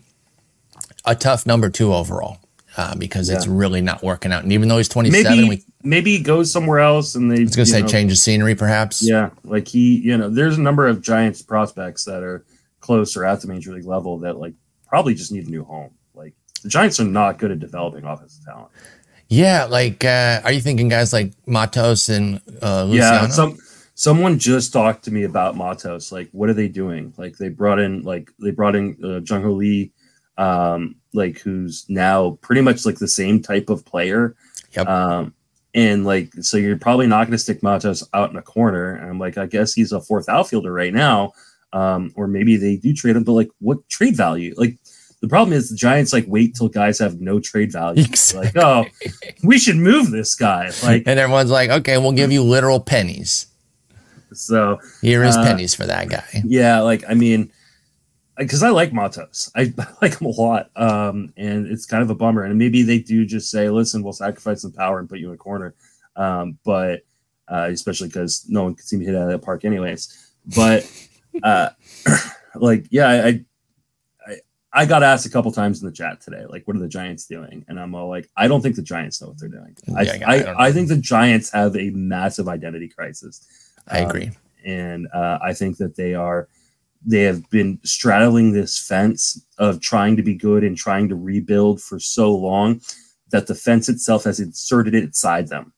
[1.05, 2.37] a tough number two overall
[2.77, 3.35] uh, because yeah.
[3.35, 4.43] it's really not working out.
[4.43, 7.41] And even though he's 27, maybe, we, maybe he goes somewhere else and they.
[7.41, 9.01] I was going to say know, change of scenery, perhaps.
[9.01, 12.45] Yeah, like he, you know, there's a number of Giants prospects that are
[12.79, 14.53] close or at the major league level that like
[14.87, 15.91] probably just need a new home.
[16.13, 18.69] Like the Giants are not good at developing offensive talent.
[19.29, 23.23] Yeah, like uh, are you thinking guys like Matos and uh, Luciano?
[23.23, 23.57] Yeah, some
[23.95, 26.11] someone just talked to me about Matos.
[26.11, 27.13] Like, what are they doing?
[27.17, 29.91] Like, they brought in like they brought in uh, Jung Hoo Lee
[30.37, 34.35] um, like who's now pretty much like the same type of player.
[34.75, 34.87] Yep.
[34.87, 35.33] Um,
[35.75, 38.95] And like, so you're probably not going to stick Matos out in a corner.
[38.95, 41.33] And I'm like, I guess he's a fourth outfielder right now.
[41.73, 44.53] Um, or maybe they do trade him, but like, what trade value?
[44.57, 44.77] Like,
[45.21, 48.03] the problem is the Giants like wait till guys have no trade value.
[48.03, 48.51] Exactly.
[48.61, 48.85] Like, oh,
[49.43, 50.69] we should move this guy.
[50.83, 53.47] Like, and everyone's like, okay, we'll give you literal pennies.
[54.33, 56.43] so Here is Uh, pennies for that guy.
[56.45, 57.51] yeah, like I mean,
[58.37, 62.09] because I like Matos, I, I like him a lot, um, and it's kind of
[62.09, 62.43] a bummer.
[62.43, 65.35] And maybe they do just say, "Listen, we'll sacrifice some power and put you in
[65.35, 65.75] a corner,"
[66.15, 67.01] um, but
[67.47, 70.31] uh, especially because no one can seem to hit out of that park, anyways.
[70.55, 70.89] But
[71.43, 71.69] uh,
[72.55, 74.35] like, yeah, I, I
[74.75, 77.27] I got asked a couple times in the chat today, like, what are the Giants
[77.27, 77.63] doing?
[77.67, 79.77] And I'm all like, I don't think the Giants know what they're doing.
[79.87, 83.47] Yeah, I, I I, I think the Giants have a massive identity crisis.
[83.87, 84.31] I Um, agree.
[84.65, 86.47] and uh, I think that they are
[87.05, 91.81] they have been straddling this fence of trying to be good and trying to rebuild
[91.81, 92.81] for so long
[93.31, 95.73] that the fence itself has inserted it inside them.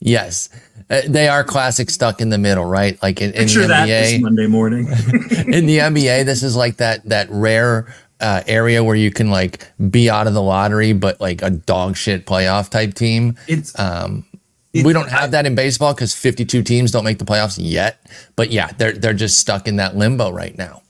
[0.00, 0.48] Yes.
[0.88, 3.00] Uh, they are classic stuck in the middle, right?
[3.02, 4.22] Like in, in the Picture that this NBA.
[4.22, 4.86] Monday morning.
[5.52, 9.66] in the NBA, this is like that that rare uh, area where you can like
[9.90, 13.36] be out of the lottery, but like a dog shit playoff type team.
[13.46, 14.24] it's Um,
[14.72, 18.06] we don't have that in baseball because 52 teams don't make the playoffs yet.
[18.36, 20.82] But yeah, they're they're just stuck in that limbo right now.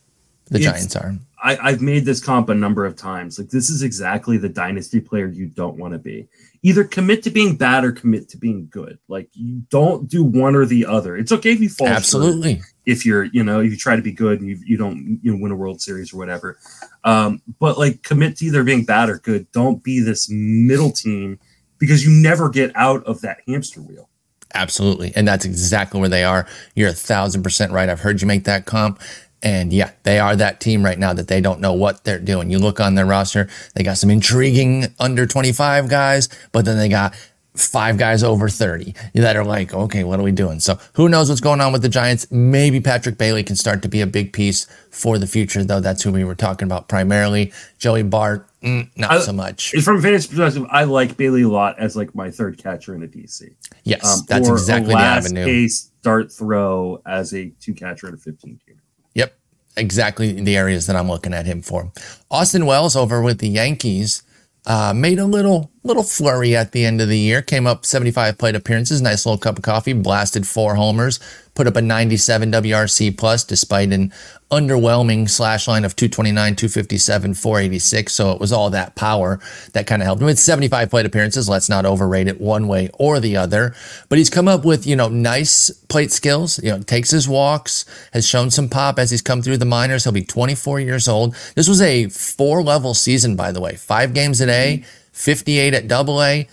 [0.51, 1.15] The It's- Giants are.
[1.43, 3.39] I, I've made this comp a number of times.
[3.39, 6.29] Like this is exactly the dynasty player you don't want to be.
[6.63, 8.99] Either commit to being bad or commit to being good.
[9.09, 11.17] Like you don't do one or the other.
[11.17, 11.89] It's okay if you fall.
[11.89, 12.61] Absolutely.
[12.85, 15.33] if you're you know if you try to be good and you, you don't you
[15.33, 16.59] know win a world series or whatever
[17.05, 21.39] um but like commit to either being bad or good don't be this middle team
[21.81, 24.09] because you never get out of that hamster wheel
[24.55, 25.13] Absolutely.
[25.15, 26.47] And that's exactly where they are.
[26.75, 27.89] You're a thousand percent right.
[27.89, 29.01] I've heard you make that comp.
[29.43, 32.51] And yeah, they are that team right now that they don't know what they're doing.
[32.51, 36.91] You look on their roster, they got some intriguing under 25 guys, but then they
[36.91, 37.15] got
[37.57, 40.61] five guys over 30 that are like, okay, what are we doing?
[40.61, 42.31] So who knows what's going on with the Giants?
[42.31, 45.81] Maybe Patrick Bailey can start to be a big piece for the future, though.
[45.81, 47.53] That's who we were talking about primarily.
[47.79, 49.71] Joey Bart, mm, not I- so much.
[49.83, 53.03] from a fantasy perspective i like bailey a lot as like my third catcher in
[53.03, 55.45] a dc Yes, um, that's exactly a the last avenue.
[55.47, 58.81] case start throw as a two catcher in a 15 team
[59.15, 59.35] Yep,
[59.77, 61.91] exactly the areas that I'm looking at him for.
[62.31, 64.23] Austin Wells over with the Yankees
[64.67, 67.41] uh, made a little little flurry at the end of the year.
[67.43, 71.19] Came up 75 plate appearances, nice little cup of coffee, blasted four homers,
[71.55, 74.13] put up a 97 WRC plus despite an
[74.51, 78.13] underwhelming slash line of 229, 257, 486.
[78.13, 79.41] So it was all that power
[79.73, 80.29] that kind of helped him.
[80.29, 81.49] It's 75 plate appearances.
[81.49, 83.75] Let's not overrate it one way or the other.
[84.09, 87.87] But he's come up with, you know, nice plate skills, you know, takes his walks,
[88.13, 90.05] has shown some pop as he's come through the minors.
[90.05, 91.35] He'll be 24 years old.
[91.55, 94.85] This was a four level season, by the way, five games A,
[95.21, 96.49] 58 at double A.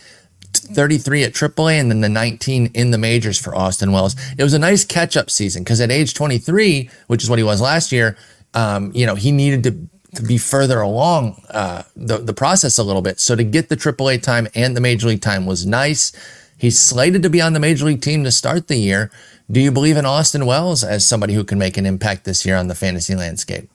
[0.53, 4.15] 33 at AAA and then the 19 in the majors for Austin Wells.
[4.37, 7.43] It was a nice catch up season because at age 23, which is what he
[7.43, 8.17] was last year,
[8.53, 12.83] um, you know, he needed to, to be further along uh, the, the process a
[12.83, 13.19] little bit.
[13.19, 16.11] So to get the AAA time and the major league time was nice.
[16.57, 19.11] He's slated to be on the major league team to start the year.
[19.51, 22.57] Do you believe in Austin Wells as somebody who can make an impact this year
[22.57, 23.69] on the fantasy landscape?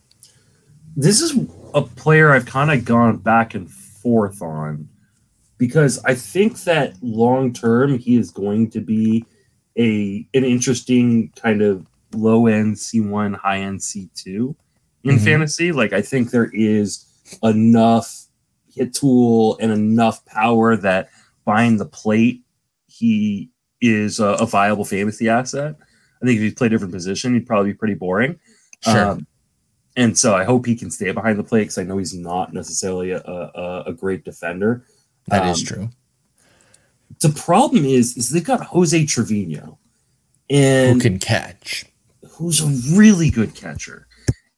[0.97, 1.35] this is
[1.75, 3.71] a player I've kind of gone back and
[4.03, 4.89] forth on
[5.59, 9.25] because I think that long term he is going to be
[9.79, 14.55] a an interesting kind of low end C1, high end C2
[15.05, 15.25] in Mhm.
[15.25, 15.73] fantasy.
[15.73, 17.07] Like I think there is
[17.43, 18.27] enough
[18.75, 21.11] hit tool and enough power that
[21.45, 22.43] behind the plate
[22.87, 25.77] he is a, a viable fantasy asset.
[26.23, 28.39] I think if he played a different position, he'd probably be pretty boring.
[28.85, 29.11] Sure.
[29.13, 29.27] Um,
[29.97, 32.53] and so I hope he can stay behind the plate because I know he's not
[32.53, 34.85] necessarily a, a, a great defender.
[35.29, 35.91] That is um, true.
[37.21, 39.79] The problem is, is they've got Jose Trevino,
[40.51, 41.85] and Who can catch?
[42.33, 44.07] who's a really good catcher.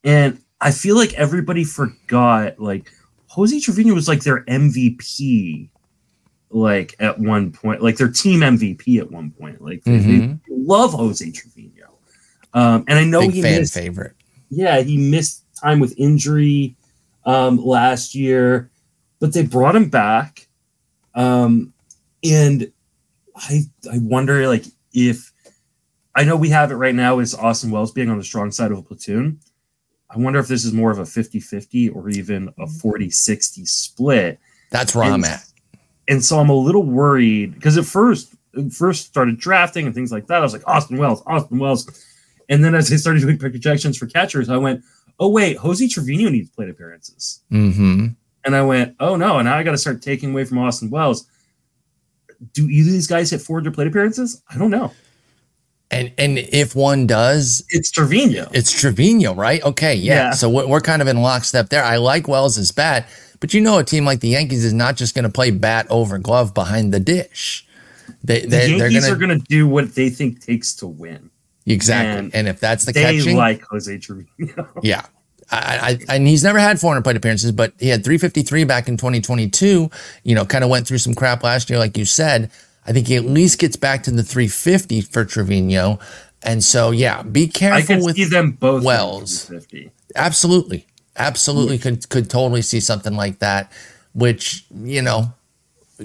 [0.05, 2.91] And I feel like everybody forgot, like
[3.29, 5.69] Jose Trevino was like their MVP,
[6.51, 9.61] like at one point, like their team MVP at one point.
[9.61, 11.99] Like they- they love Jose Trevino.
[12.55, 14.15] Um, and I know Big he fan missed favorite.
[14.51, 16.77] Yeah, he missed time with injury
[17.25, 18.71] um, last year,
[19.21, 20.49] but they brought him back.
[21.15, 21.73] Um,
[22.23, 22.71] and
[23.37, 25.33] I I wonder like if
[26.15, 28.71] I know we have it right now is Austin Wells being on the strong side
[28.71, 29.41] of a platoon.
[30.11, 34.39] I wonder if this is more of a 50-50 or even a 40-60 split.
[34.71, 35.45] That's where I'm at.
[36.07, 38.35] And so I'm a little worried because at first
[38.71, 40.39] first started drafting and things like that.
[40.39, 41.87] I was like, Austin Wells, Austin Wells.
[42.49, 44.83] And then as I started doing projections for catchers, I went,
[45.19, 47.41] oh wait, Jose Trevino needs plate appearances.
[47.51, 48.09] Mm-hmm.
[48.45, 50.91] and I went, oh no, and now I got to start taking away from Austin
[50.91, 51.27] Wells.
[52.53, 54.43] Do either of these guys hit 400 plate appearances?
[54.51, 54.93] I don't know.
[55.91, 58.49] And and if one does, it's Trevino.
[58.53, 59.63] It's Trevino, right?
[59.63, 60.15] Okay, yeah.
[60.15, 60.31] yeah.
[60.33, 61.85] So we're, we're kind of in lockstep there.
[61.85, 65.15] I like Wells' bat, but you know, a team like the Yankees is not just
[65.15, 67.67] going to play bat over glove behind the dish.
[68.25, 71.31] They, they the Yankees gonna, are going to do what they think takes to win.
[71.67, 72.19] Exactly.
[72.19, 74.69] And, and if that's the they catching, like Jose Trevino.
[74.83, 75.07] yeah.
[75.51, 78.97] I, I, and he's never had 400 plate appearances, but he had 353 back in
[78.97, 79.91] 2022.
[80.23, 82.51] You know, kind of went through some crap last year, like you said.
[82.87, 85.99] I think he at least gets back to the 350 for Trevino.
[86.43, 88.85] And so, yeah, be careful I with them both.
[88.85, 89.51] Wells.
[90.17, 91.83] Absolutely, absolutely, yeah.
[91.83, 93.73] could could totally see something like that.
[94.13, 95.33] Which you know,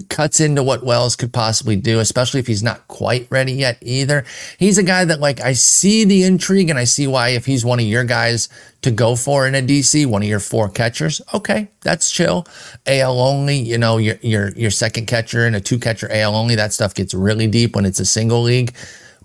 [0.10, 4.24] cuts into what Wells could possibly do, especially if he's not quite ready yet either.
[4.58, 7.66] He's a guy that like I see the intrigue and I see why if he's
[7.66, 8.50] one of your guys
[8.82, 12.46] to go for in a DC, one of your four catchers, okay, that's chill.
[12.86, 16.56] AL only, you know, your your your second catcher and a two catcher AL only,
[16.56, 18.74] that stuff gets really deep when it's a single league.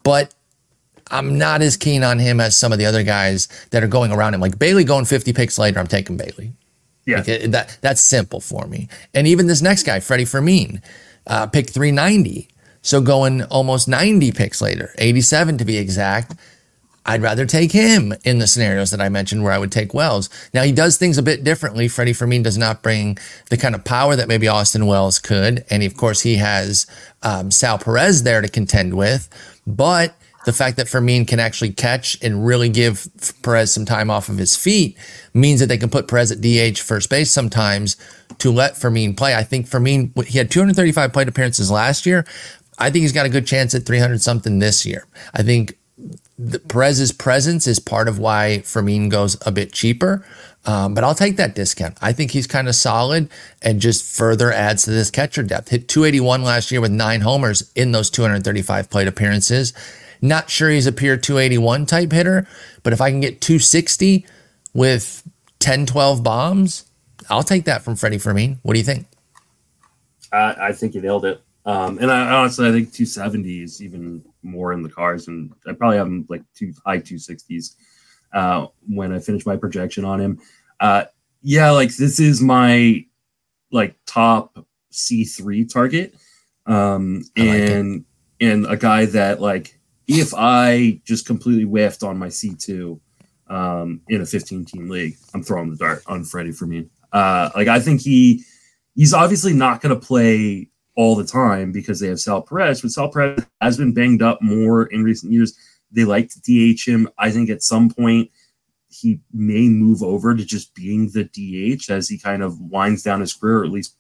[0.03, 0.35] But
[1.11, 4.13] I'm not as keen on him as some of the other guys that are going
[4.13, 4.41] around him.
[4.41, 6.55] Like Bailey going 50 picks later, I'm taking Bailey.
[7.07, 8.89] Yeah, like it, that that's simple for me.
[9.13, 10.83] And even this next guy, Freddy Fermin,
[11.27, 12.49] uh, pick 390.
[12.83, 16.35] So going almost 90 picks later, 87 to be exact.
[17.07, 20.31] I'd rather take him in the scenarios that I mentioned where I would take Wells.
[20.55, 21.87] Now he does things a bit differently.
[21.89, 23.19] Freddy Fermin does not bring
[23.51, 26.87] the kind of power that maybe Austin Wells could, and of course he has
[27.23, 29.29] um, Sal Perez there to contend with.
[29.67, 33.09] But the fact that Fermin can actually catch and really give
[33.43, 34.97] Perez some time off of his feet
[35.33, 37.97] means that they can put Perez at DH first base sometimes
[38.39, 39.35] to let Fermin play.
[39.35, 42.25] I think Fermin, he had 235 plate appearances last year.
[42.79, 45.07] I think he's got a good chance at 300 something this year.
[45.33, 45.79] I think
[46.39, 50.25] the, Perez's presence is part of why Fermin goes a bit cheaper.
[50.67, 51.99] Um, but I'll take that discount.
[52.01, 53.29] I think he's kind of solid
[53.61, 55.69] and just further adds to this catcher depth.
[55.69, 59.75] Hit 281 last year with nine homers in those 235 plate appearances.
[60.23, 62.47] Not sure he's a pure 281 type hitter,
[62.83, 64.25] but if I can get 260
[64.73, 65.23] with
[65.59, 66.87] 10, 12 bombs,
[67.29, 68.59] I'll take that from Freddy Fermin.
[68.63, 69.07] What do you think?
[70.33, 71.43] I, I think you nailed it.
[71.67, 75.73] Um, and I honestly, I think 270 is even more in the cars, and I
[75.73, 77.77] probably have him like two high 260s
[78.35, 80.41] uh, when I finish my projection on him.
[80.81, 81.05] Uh,
[81.43, 83.05] yeah, like this is my
[83.73, 86.15] like top C3 target,
[86.67, 88.05] um, and like
[88.41, 93.01] and a guy that like if I just completely whiffed on my C2
[93.49, 96.91] um, in a 15 team league, I'm throwing the dart on Freddy Fermin.
[97.13, 98.45] Uh, like I think he
[98.95, 102.91] he's obviously not going to play all the time because they have Sal Perez, but
[102.91, 105.57] Sal Perez has been banged up more in recent years.
[105.95, 107.09] They like to DH him.
[107.19, 108.31] I think at some point
[108.89, 113.21] he may move over to just being the DH as he kind of winds down
[113.21, 113.97] his career, or at least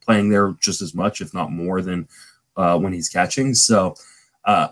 [0.00, 2.08] playing there just as much, if not more, than
[2.56, 3.54] uh, when he's catching.
[3.54, 3.94] So
[4.44, 4.68] uh,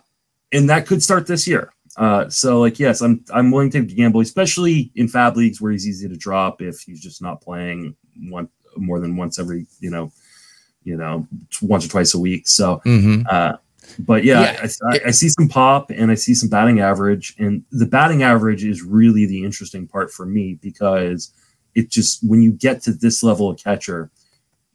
[0.53, 1.73] and that could start this year.
[1.97, 5.87] Uh, so like yes, I'm I'm willing to gamble, especially in fab leagues where he's
[5.87, 7.97] easy to drop if he's just not playing
[8.31, 10.11] one more than once every you know
[10.85, 11.27] you know
[11.61, 12.49] once or twice a week.
[12.49, 13.27] So, mm-hmm.
[13.99, 14.69] But yeah, yeah.
[14.91, 18.23] I, I, I, see some pop and I see some batting average, and the batting
[18.23, 21.33] average is really the interesting part for me because
[21.75, 24.11] it just when you get to this level of catcher,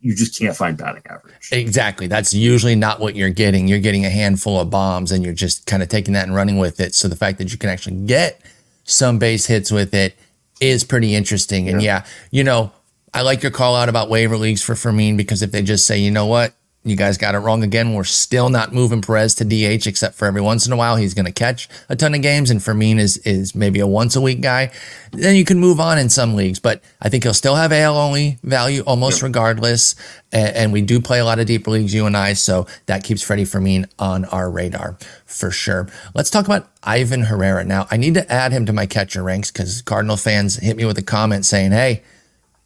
[0.02, 1.50] you just can't find batting average.
[1.52, 2.08] Exactly.
[2.08, 3.68] That's usually not what you're getting.
[3.68, 6.58] You're getting a handful of bombs and you're just kind of taking that and running
[6.58, 6.94] with it.
[6.94, 8.42] So the fact that you can actually get
[8.84, 10.16] some base hits with it
[10.62, 11.68] is pretty interesting.
[11.68, 12.72] And yeah, yeah you know,
[13.14, 15.98] I like your call out about waiver leagues for Fermin because if they just say,
[15.98, 16.54] you know what,
[16.90, 17.94] you guys got it wrong again.
[17.94, 21.14] We're still not moving Perez to DH, except for every once in a while he's
[21.14, 24.22] going to catch a ton of games, and Fermin is is maybe a once a
[24.22, 24.72] week guy.
[25.12, 27.98] Then you can move on in some leagues, but I think he'll still have AL
[27.98, 29.96] only value almost regardless.
[30.32, 33.06] And, and, we do play a lot of deeper leagues, you and I, so that
[33.06, 35.88] keeps Freddy Fermin on our radar for sure.
[36.14, 37.88] Let's talk about Ivan Herrera now.
[37.90, 40.98] I need to add him to my catcher ranks because Cardinal fans hit me with
[40.98, 42.04] a comment saying, "Hey."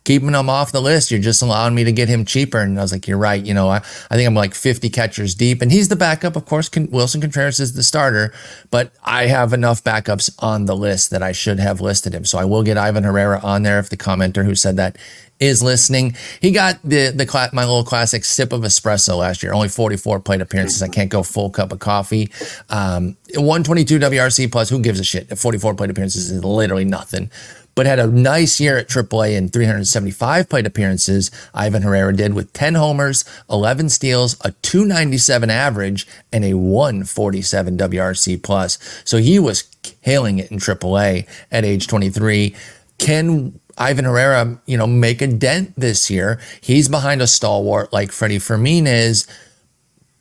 [0.03, 1.11] Keeping him off the list.
[1.11, 2.59] You're just allowing me to get him cheaper.
[2.59, 3.43] And I was like, you're right.
[3.43, 6.35] You know, I, I think I'm like 50 catchers deep and he's the backup.
[6.35, 8.33] Of course, Willson Contreras is the starter,
[8.71, 12.25] but I have enough backups on the list that I should have listed him.
[12.25, 14.97] So I will get Ivan Herrera on there if the commenter who said that
[15.41, 16.15] is listening.
[16.39, 19.53] He got the the my little classic sip of espresso last year.
[19.53, 20.81] Only 44 plate appearances.
[20.83, 22.31] I can't go full cup of coffee.
[22.69, 24.69] Um, 122 WRC plus.
[24.69, 25.35] Who gives a shit?
[25.37, 27.31] 44 plate appearances is literally nothing
[27.75, 31.31] but had a nice year at AAA in 375 plate appearances.
[31.53, 38.41] Ivan Herrera did with 10 homers, 11 steals, a 297 average, and a 147 WRC
[38.41, 38.77] plus.
[39.05, 39.63] So he was
[40.03, 42.55] killing it in AAA at age 23.
[42.97, 46.39] Can Ivan Herrera, you know, make a dent this year.
[46.61, 49.27] He's behind a stalwart like Freddy Fermin is,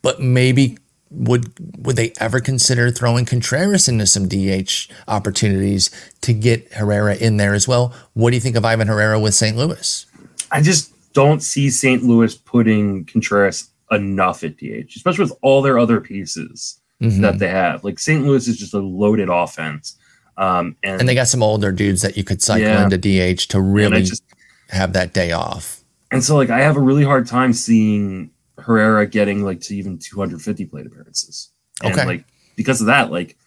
[0.01, 0.77] but maybe
[1.11, 1.53] would
[1.85, 5.91] would they ever consider throwing Contreras into some DH opportunities
[6.21, 7.93] to get Herrera in there as well?
[8.13, 9.57] What do you think of Ivan Herrera with St.
[9.57, 10.05] Louis?
[10.51, 12.03] I just don't see St.
[12.03, 17.21] Louis putting Contreras enough at DH, especially with all their other pieces mm-hmm.
[17.21, 17.83] that they have.
[17.83, 18.23] Like St.
[18.25, 19.97] Louis is just a loaded offense.
[20.37, 23.49] Um, and, and they got some older dudes that you could cycle yeah, into DH
[23.49, 24.23] to really just,
[24.69, 25.83] have that day off.
[26.09, 28.31] And so, like, I have a really hard time seeing
[28.61, 31.49] Herrera getting like to even 250 plate appearances.
[31.83, 32.05] And, okay.
[32.05, 33.37] Like because of that, like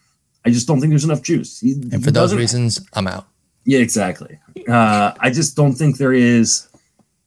[0.45, 1.59] I just don't think there's enough juice.
[1.59, 3.27] He, and for those reasons, I'm out.
[3.65, 4.39] Yeah, exactly.
[4.69, 6.67] Uh, I just don't think there is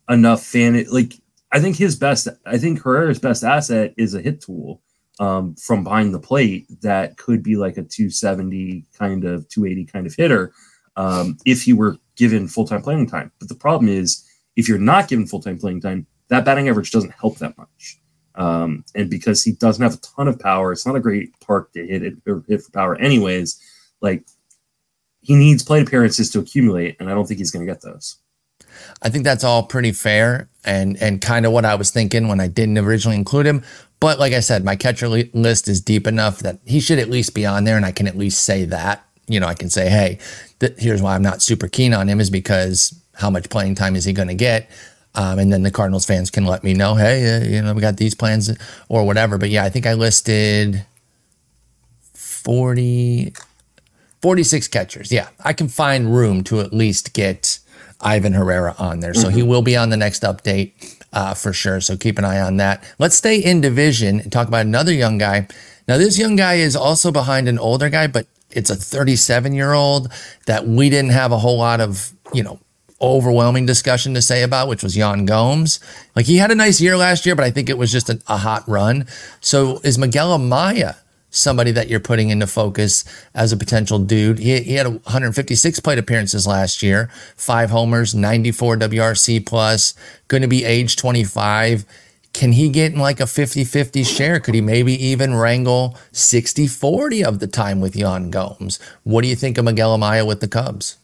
[0.08, 0.84] enough fan.
[0.90, 1.14] Like
[1.50, 2.28] I think his best.
[2.46, 4.82] I think Herrera's best asset is a hit tool
[5.18, 10.06] um, from behind the plate that could be like a 270 kind of 280 kind
[10.06, 10.52] of hitter
[10.96, 13.32] um, if he were given full time playing time.
[13.38, 14.24] But the problem is
[14.56, 17.98] if you're not given full time playing time, that batting average doesn't help that much.
[18.34, 21.72] Um, and because he doesn't have a ton of power, it's not a great park
[21.72, 23.60] to hit it or hit for power, anyways.
[24.00, 24.24] Like
[25.20, 28.18] he needs plate appearances to accumulate, and I don't think he's going to get those.
[29.02, 32.40] I think that's all pretty fair and and kind of what I was thinking when
[32.40, 33.64] I didn't originally include him.
[34.00, 37.34] But like I said, my catcher list is deep enough that he should at least
[37.34, 39.04] be on there, and I can at least say that.
[39.26, 40.18] You know, I can say, hey,
[40.60, 43.96] th- here's why I'm not super keen on him is because how much playing time
[43.96, 44.70] is he going to get?
[45.18, 47.80] Um, and then the Cardinals fans can let me know, hey, uh, you know, we
[47.80, 48.56] got these plans
[48.88, 49.36] or whatever.
[49.36, 50.86] But yeah, I think I listed
[52.14, 53.32] 40,
[54.22, 55.10] 46 catchers.
[55.10, 57.58] Yeah, I can find room to at least get
[58.00, 59.12] Ivan Herrera on there.
[59.12, 59.36] So mm-hmm.
[59.36, 61.80] he will be on the next update uh, for sure.
[61.80, 62.84] So keep an eye on that.
[63.00, 65.48] Let's stay in division and talk about another young guy.
[65.88, 69.72] Now, this young guy is also behind an older guy, but it's a 37 year
[69.72, 70.12] old
[70.46, 72.60] that we didn't have a whole lot of, you know,
[73.00, 75.80] overwhelming discussion to say about, which was Yan Gomes.
[76.16, 78.36] Like he had a nice year last year, but I think it was just a,
[78.38, 79.06] hot run.
[79.40, 80.96] So is Miguel Amaya
[81.30, 84.38] somebody that you're putting into focus as a potential dude?
[84.38, 89.94] He, he had 156 plate appearances last year, five homers, 94 WRC plus,
[90.28, 91.84] going to be age 25.
[92.32, 94.38] Can he get in like a 50 50 share?
[94.38, 98.78] Could he maybe even wrangle 60 40 of the time with Yan Gomes?
[99.02, 100.98] What do you think of Miguel Amaya with the Cubs?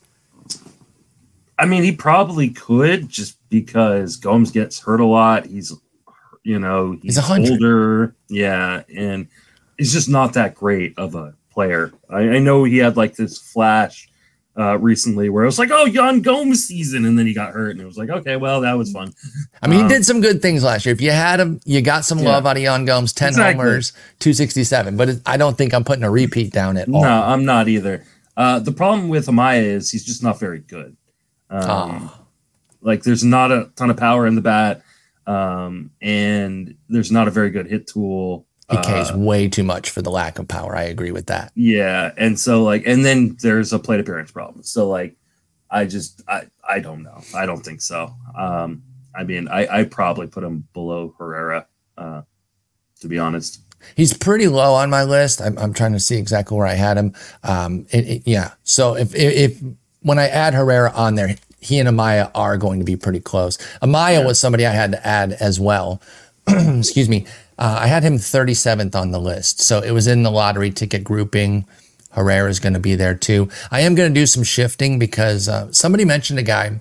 [1.58, 5.46] I mean, he probably could just because Gomes gets hurt a lot.
[5.46, 5.72] He's,
[6.42, 8.14] you know, he's, he's older.
[8.28, 8.82] Yeah.
[8.94, 9.28] And
[9.78, 11.92] he's just not that great of a player.
[12.10, 14.08] I, I know he had like this flash
[14.58, 17.04] uh, recently where it was like, oh, Yan Gomes season.
[17.04, 17.72] And then he got hurt.
[17.72, 19.12] And it was like, okay, well, that was fun.
[19.62, 20.92] I mean, um, he did some good things last year.
[20.92, 22.30] If you had him, you got some yeah.
[22.30, 23.64] love out of Yan Gomes 10 exactly.
[23.64, 24.96] homers, 267.
[24.96, 27.02] But it, I don't think I'm putting a repeat down at all.
[27.02, 28.04] No, I'm not either.
[28.36, 30.96] Uh, the problem with Amaya is he's just not very good.
[31.54, 32.20] Um, oh.
[32.80, 34.82] Like there's not a ton of power in the bat,
[35.26, 38.46] um, and there's not a very good hit tool.
[38.70, 40.76] He Ks uh, way too much for the lack of power.
[40.76, 41.52] I agree with that.
[41.54, 44.62] Yeah, and so like, and then there's a plate appearance problem.
[44.62, 45.16] So like,
[45.70, 47.20] I just I I don't know.
[47.34, 48.14] I don't think so.
[48.36, 48.82] Um,
[49.14, 51.66] I mean, I I probably put him below Herrera.
[51.96, 52.22] Uh,
[53.00, 53.60] to be honest.
[53.96, 55.42] He's pretty low on my list.
[55.42, 57.14] I'm, I'm trying to see exactly where I had him.
[57.42, 58.52] Um, it, it, yeah.
[58.62, 59.60] So if, if
[60.04, 63.56] when I add Herrera on there, he and Amaya are going to be pretty close.
[63.82, 64.24] Amaya yeah.
[64.24, 66.00] was somebody I had to add as well.
[66.46, 67.26] Excuse me.
[67.58, 69.60] Uh, I had him 37th on the list.
[69.60, 71.64] So it was in the lottery ticket grouping.
[72.10, 73.48] Herrera is going to be there too.
[73.70, 76.80] I am going to do some shifting because uh, somebody mentioned a guy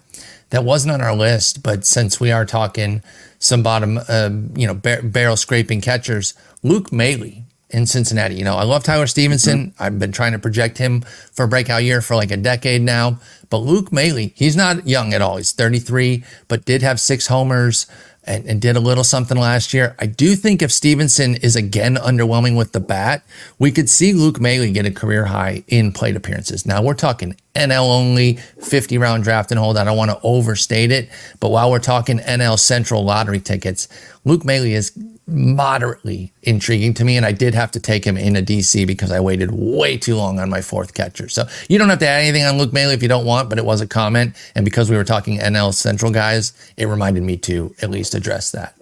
[0.49, 3.01] that wasn't on our list, but since we are talking
[3.39, 7.43] some bottom, uh, you know, bar- barrel scraping catchers, Luke Maile
[7.73, 8.35] in Cincinnati.
[8.35, 9.71] You know, I love Tyler Stephenson.
[9.71, 9.83] Mm-hmm.
[9.83, 11.01] I've been trying to project him
[11.31, 13.19] for a breakout year for like a decade now.
[13.49, 15.37] But Luke Maile, he's not young at all.
[15.37, 17.87] He's 33, but did have six homers
[18.25, 19.95] and, and, did a little something last year.
[19.99, 23.23] I do think if Stevenson is again underwhelming with the bat,
[23.59, 26.65] we could see Luke Maile get a career high in plate appearances.
[26.65, 29.77] Now we're talking NL only, 50 round draft and hold.
[29.77, 31.09] I don't want to overstate it,
[31.39, 33.89] but while we're talking NL Central lottery tickets,
[34.23, 37.17] Luke Maile is moderately intriguing to me.
[37.17, 40.15] And I did have to take him in a DC because I waited way too
[40.15, 41.29] long on my fourth catcher.
[41.29, 43.57] So you don't have to add anything on Luke Maile if you don't want, but
[43.57, 44.35] it was a comment.
[44.55, 48.51] And because we were talking NL Central guys, it reminded me to at least address
[48.51, 48.75] that.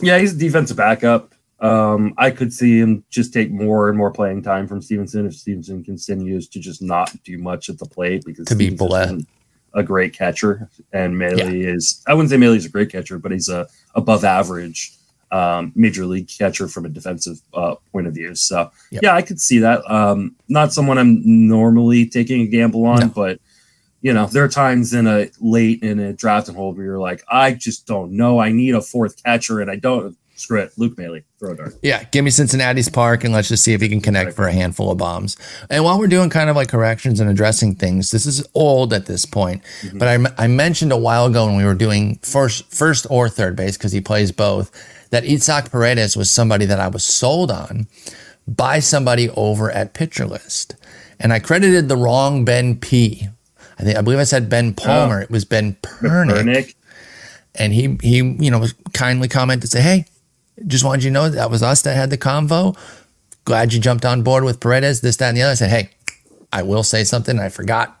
[0.00, 1.34] Yeah, he's a defensive backup.
[1.60, 5.34] Um, I could see him just take more and more playing time from Stephenson if
[5.34, 9.26] Stephenson continues to just not do much at the plate because to be bullet.
[9.74, 11.72] a great catcher and Maile yeah.
[11.72, 14.92] is I wouldn't say Maile is a great catcher, but he's a above average
[15.30, 18.34] um, major league catcher from a defensive uh, point of view.
[18.34, 19.02] So yep.
[19.02, 19.88] yeah, I could see that.
[19.90, 23.08] Um, not someone I'm normally taking a gamble on, no.
[23.08, 23.40] but
[24.00, 27.00] you know, there are times in a late in a draft and hold where you're
[27.00, 28.38] like, I just don't know.
[28.38, 30.16] I need a fourth catcher, and I don't.
[30.36, 31.74] Screw it, Luke Maile, throw a dart.
[31.82, 34.34] Yeah, give me Cincinnati's Park, and let's just see if he can connect right.
[34.36, 35.36] for a handful of bombs.
[35.68, 39.06] And while we're doing kind of like corrections and addressing things, this is old at
[39.06, 39.98] this point, mm-hmm.
[39.98, 43.56] but I, I mentioned a while ago when we were doing first first or third
[43.56, 44.70] base because he plays both
[45.10, 47.88] that Isaac Paredes was somebody that I was sold on
[48.46, 50.76] by somebody over at Pitcher List,
[51.20, 53.28] and I credited the wrong Ben P
[53.78, 54.82] I think I believe I said Ben oh.
[54.82, 55.20] Palmer.
[55.20, 55.22] Oh.
[55.22, 56.42] It was Ben Pernick.
[56.42, 56.74] Pernick.
[57.54, 60.06] And he he you know kindly commented say, "Hey,
[60.66, 62.76] just wanted you to know that was us that had the convo.
[63.44, 65.90] Glad you jumped on board with Paredes, this, that, and the other." I said, "Hey,
[66.52, 67.38] I will say something.
[67.38, 67.97] I forgot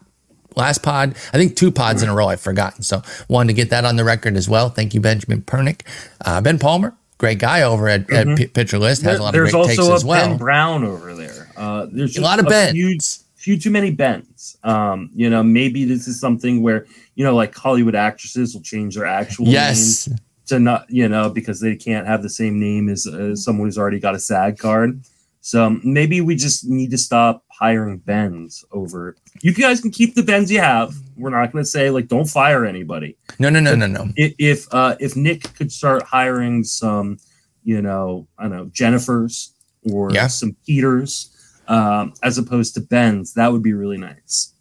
[0.58, 1.16] last pod.
[1.32, 2.82] I think two pods in a row I've forgotten.
[2.82, 4.68] So wanted to get that on the record as well.
[4.68, 5.82] Thank you, Benjamin Pernick.
[6.24, 8.32] Uh, ben Palmer, great guy over at, mm-hmm.
[8.32, 10.28] at P- Pitcher List, has a lot there's of great takes as well.
[10.28, 11.50] Ben Brown over there.
[11.56, 12.74] Uh, there's a lot of Ben.
[12.74, 14.58] Huge, few too many bends.
[14.62, 16.86] Um, you know, maybe this is something where
[17.18, 20.06] you know, like Hollywood actresses will change their actual yes.
[20.06, 23.66] names to not, you know, because they can't have the same name as, as someone
[23.66, 25.02] who's already got a SAG card.
[25.48, 29.16] So maybe we just need to stop hiring Bens over.
[29.40, 30.94] You guys can keep the Bens you have.
[31.16, 33.16] We're not going to say like don't fire anybody.
[33.38, 34.10] No, no, no, no, no.
[34.16, 37.16] If uh, if Nick could start hiring some,
[37.64, 39.52] you know, I don't know Jennifers
[39.90, 40.26] or yeah.
[40.26, 41.34] some Peters
[41.66, 43.32] um, as opposed to Ben's.
[43.32, 44.52] That would be really nice.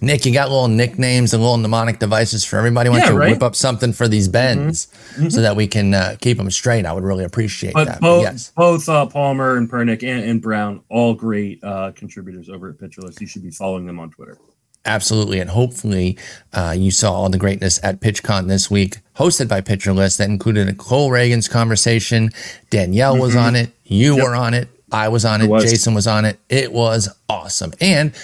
[0.00, 2.88] Nick, you got little nicknames and little mnemonic devices for everybody.
[2.88, 3.30] Why don't yeah, you right?
[3.32, 5.20] whip up something for these bends mm-hmm.
[5.20, 5.28] Mm-hmm.
[5.30, 6.86] so that we can uh, keep them straight?
[6.86, 8.00] I would really appreciate but that.
[8.00, 8.52] Both, yes.
[8.56, 13.20] both uh, Palmer and Pernick and, and Brown, all great uh, contributors over at Pitcherlist.
[13.20, 14.38] You should be following them on Twitter.
[14.84, 15.40] Absolutely.
[15.40, 16.16] And hopefully
[16.52, 20.16] uh, you saw all the greatness at PitchCon this week, hosted by Pitcherlist.
[20.18, 22.30] That included a Cole Ragans conversation.
[22.70, 23.22] Danielle mm-hmm.
[23.22, 23.70] was on it.
[23.84, 24.24] You yep.
[24.24, 24.68] were on it.
[24.90, 25.50] I was on it.
[25.50, 26.38] it Jason was on it.
[26.48, 27.72] It was awesome.
[27.80, 28.14] And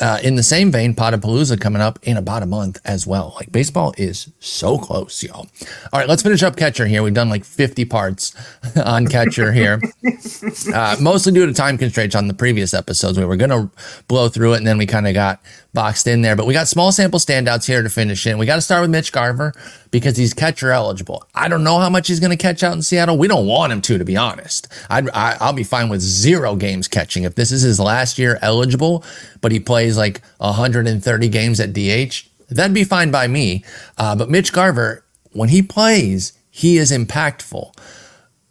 [0.00, 3.34] uh, in the same vein, Podapalooza coming up in about a month as well.
[3.36, 5.46] Like baseball is so close, y'all.
[5.92, 7.02] All right, let's finish up catcher here.
[7.02, 8.34] We've done like 50 parts
[8.84, 9.80] on catcher here,
[10.74, 13.18] uh, mostly due to time constraints on the previous episodes.
[13.18, 13.70] We were going to
[14.08, 15.40] blow through it and then we kind of got
[15.74, 16.36] boxed in there.
[16.36, 18.38] But we got small sample standouts here to finish in.
[18.38, 19.52] We got to start with Mitch Garver
[19.90, 21.26] because he's catcher eligible.
[21.34, 23.18] I don't know how much he's going to catch out in Seattle.
[23.18, 24.68] We don't want him to, to be honest.
[24.88, 28.38] I'd, I, I'll be fine with zero games catching if this is his last year
[28.40, 29.04] eligible,
[29.40, 32.28] but he plays like 130 games at DH.
[32.48, 33.64] That'd be fine by me.
[33.98, 37.76] Uh, but Mitch Garver, when he plays, he is impactful.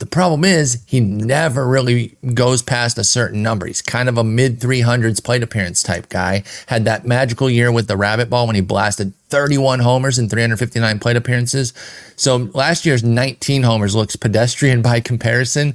[0.04, 3.68] The problem is he never really goes past a certain number.
[3.68, 6.44] He's kind of a mid 300s plate appearance type guy.
[6.68, 11.00] Had that magical year with the rabbit ball when he blasted 31 homers and 359
[11.00, 11.72] plate appearances.
[12.18, 15.74] So last year's 19 homers looks pedestrian by comparison,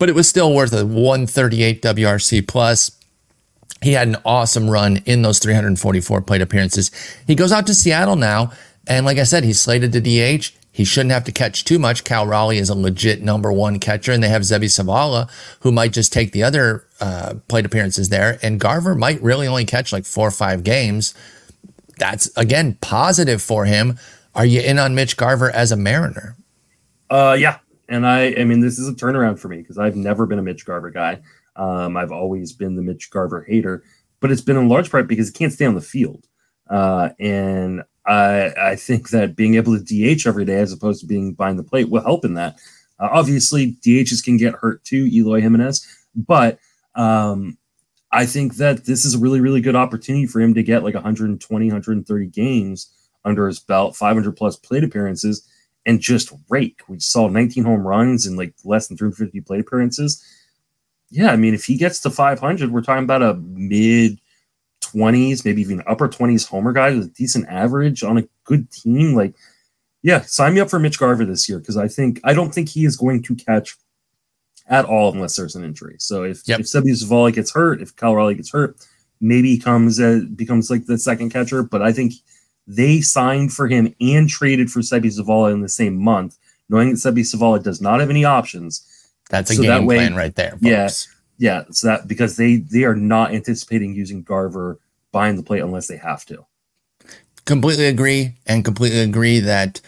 [0.00, 2.90] but it was still worth a 138 WRC plus.
[3.80, 6.90] He had an awesome run in those 344 plate appearances.
[7.28, 8.50] He goes out to Seattle now.
[8.88, 10.57] And like I said, he's slated to DH.
[10.78, 12.04] He shouldn't have to catch too much.
[12.04, 15.28] Cal Raleigh is a legit number one catcher, and they have Seby Zavala,
[15.62, 18.38] who might just take the other uh, plate appearances there.
[18.42, 21.14] And Garver might really only catch like four or five games.
[21.98, 23.98] That's again positive for him.
[24.36, 26.36] Are you in on Mitch Garver as a Mariner?
[27.10, 27.58] Uh, yeah,
[27.88, 30.42] and I, I mean, this is a turnaround for me because I've never been a
[30.42, 31.18] Mitch Garver guy.
[31.56, 33.82] Um, I've always been the Mitch Garver hater,
[34.20, 36.28] but it's been in large part because he can't stay on the field.
[36.70, 41.06] Uh, and I, I think that being able to DH every day as opposed to
[41.06, 42.56] being behind the plate will help in that.
[42.98, 45.86] Uh, obviously, DHs can get hurt too, Eloy Jimenez,
[46.16, 46.58] but
[46.94, 47.58] um,
[48.10, 50.94] I think that this is a really, really good opportunity for him to get like
[50.94, 52.90] 120, 130 games
[53.24, 55.46] under his belt, 500 plus plate appearances,
[55.84, 56.80] and just rake.
[56.88, 60.24] We saw 19 home runs and like less than 350 plate appearances.
[61.10, 64.18] Yeah, I mean, if he gets to 500, we're talking about a mid
[64.80, 69.14] 20s, maybe even upper 20s homer guy with a decent average on a good team.
[69.14, 69.34] Like,
[70.02, 72.68] yeah, sign me up for Mitch Garver this year because I think I don't think
[72.68, 73.76] he is going to catch
[74.68, 75.96] at all unless there's an injury.
[75.98, 76.60] So if yep.
[76.60, 78.76] if Seby Zavala gets hurt, if Cal Raleigh gets hurt,
[79.20, 81.62] maybe he comes uh, becomes like the second catcher.
[81.62, 82.14] But I think
[82.66, 86.96] they signed for him and traded for Seby Zavala in the same month, knowing that
[86.96, 88.84] Seby Zavala does not have any options.
[89.30, 90.52] That's a so game that way, plan right there.
[90.52, 90.62] Folks.
[90.62, 90.88] Yeah
[91.38, 94.78] yeah, so that because they they are not anticipating using Garver
[95.12, 96.44] behind the plate unless they have to.
[97.44, 99.80] Completely agree, and completely agree that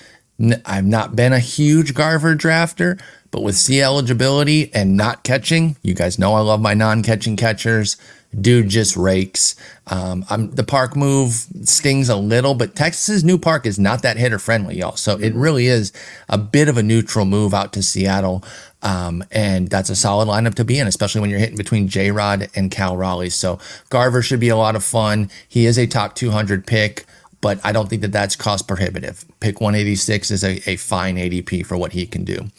[0.64, 2.98] I've not been a huge Garver drafter,
[3.30, 7.96] but with C eligibility and not catching, you guys know I love my non-catching catchers.
[8.40, 9.56] Dude just rakes.
[9.88, 11.32] Um, I'm, the park move
[11.64, 14.94] stings a little, but Texas's new park is not that hitter friendly, y'all.
[14.94, 15.92] So it really is
[16.28, 18.44] a bit of a neutral move out to Seattle.
[18.82, 22.10] Um, and that's a solid lineup to be in, especially when you're hitting between J
[22.10, 23.30] Rod and Cal Raleigh.
[23.30, 23.58] So
[23.90, 25.30] Garver should be a lot of fun.
[25.48, 27.04] He is a top 200 pick.
[27.40, 29.24] but I don't think that that's cost prohibitive.
[29.40, 32.50] Pick 186 is a, a fine ADP for what he can do.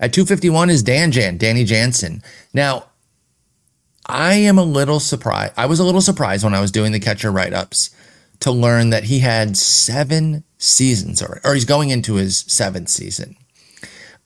[0.00, 2.22] At 251 is Dan Jan, Danny Jansen.
[2.52, 2.86] Now,
[4.06, 5.54] I am a little surprised.
[5.56, 7.90] I was a little surprised when I was doing the catcher write ups
[8.40, 13.36] to learn that he had seven seasons already, or he's going into his seventh season.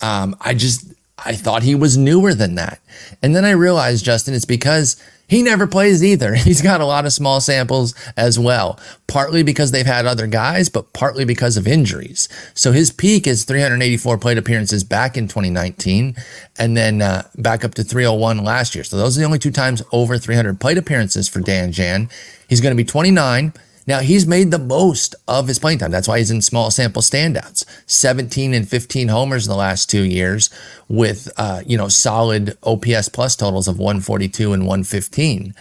[0.00, 0.92] Um, I just,
[1.24, 2.80] I thought he was newer than that.
[3.22, 4.96] And then I realized, Justin, it's because
[5.30, 6.34] he never plays either.
[6.36, 10.68] He's got a lot of small samples as well, partly because they've had other guys,
[10.68, 12.28] but partly because of injuries.
[12.52, 16.16] So his peak is 384 plate appearances back in 2019
[16.58, 18.82] and then uh, back up to 301 last year.
[18.82, 22.08] So those are the only two times over 300 plate appearances for Dan Jan.
[22.48, 23.52] He's going to be 29.
[23.90, 25.90] Now he's made the most of his playing time.
[25.90, 27.64] That's why he's in small sample standouts.
[27.86, 30.48] 17 and 15 homers in the last two years
[30.86, 35.54] with, uh, you know, solid OPS plus totals of 142 and 115.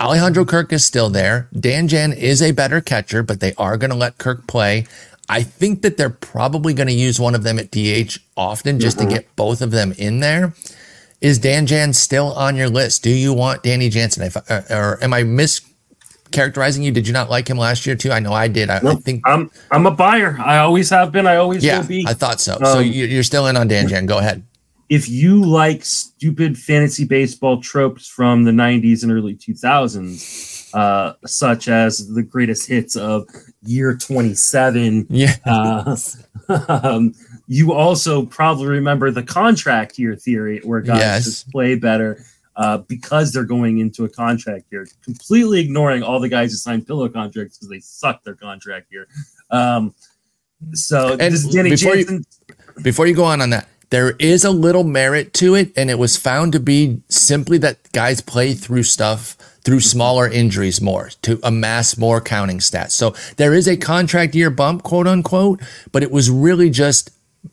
[0.00, 1.48] Alejandro Kirk is still there.
[1.58, 4.86] Dan Jan is a better catcher, but they are going to let Kirk play.
[5.28, 8.98] I think that they're probably going to use one of them at DH often just
[8.98, 9.08] mm-hmm.
[9.08, 10.54] to get both of them in there.
[11.20, 13.02] Is Dan Jan still on your list?
[13.02, 14.22] Do you want Danny Jansen?
[14.22, 15.60] If, uh, or am I mis
[16.30, 16.92] characterizing you?
[16.92, 18.10] Did you not like him last year too?
[18.10, 18.70] I know I did.
[18.70, 20.36] I, I think I'm I'm a buyer.
[20.38, 21.26] I always have been.
[21.26, 22.04] I always yeah, will be.
[22.06, 22.54] I thought so.
[22.54, 24.06] Um, so you're still in on Dan Jan.
[24.06, 24.42] Go ahead.
[24.88, 31.68] If you like stupid fantasy baseball tropes from the 90s and early 2000s, uh, such
[31.68, 33.26] as the greatest hits of
[33.62, 35.34] year 27, yeah.
[35.44, 35.94] Uh,
[36.82, 37.14] um,
[37.48, 41.24] you also probably remember the contract year theory where guys yes.
[41.24, 42.24] just play better
[42.58, 46.86] uh, because they're going into a contract year, completely ignoring all the guys who signed
[46.86, 49.06] pillow contracts because they suck their contract year.
[49.50, 49.94] Um,
[50.72, 52.24] so and Danny before Jansen.
[52.48, 55.88] You, before you go on on that, there is a little merit to it, and
[55.88, 61.10] it was found to be simply that guys play through stuff through smaller injuries more
[61.22, 62.90] to amass more counting stats.
[62.90, 65.60] So there is a contract year bump, quote unquote,
[65.92, 67.10] but it was really just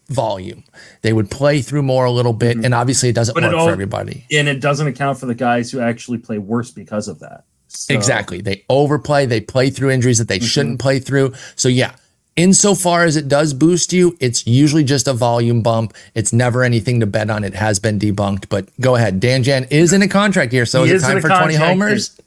[0.08, 0.64] volume.
[1.02, 2.66] They would play through more a little bit, mm-hmm.
[2.66, 4.26] and obviously it doesn't but work it all, for everybody.
[4.32, 7.46] And it doesn't account for the guys who actually play worse because of that.
[7.68, 7.94] So.
[7.94, 8.42] Exactly.
[8.42, 10.46] They overplay, they play through injuries that they mm-hmm.
[10.46, 11.34] shouldn't play through.
[11.56, 11.96] So yeah,
[12.36, 15.94] insofar as it does boost you, it's usually just a volume bump.
[16.14, 17.44] It's never anything to bet on.
[17.44, 18.50] It has been debunked.
[18.50, 19.20] But go ahead.
[19.20, 20.66] Dan Jan is in a contract here.
[20.66, 22.20] So he is, is it time for 20 homers?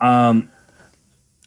[0.00, 0.50] Um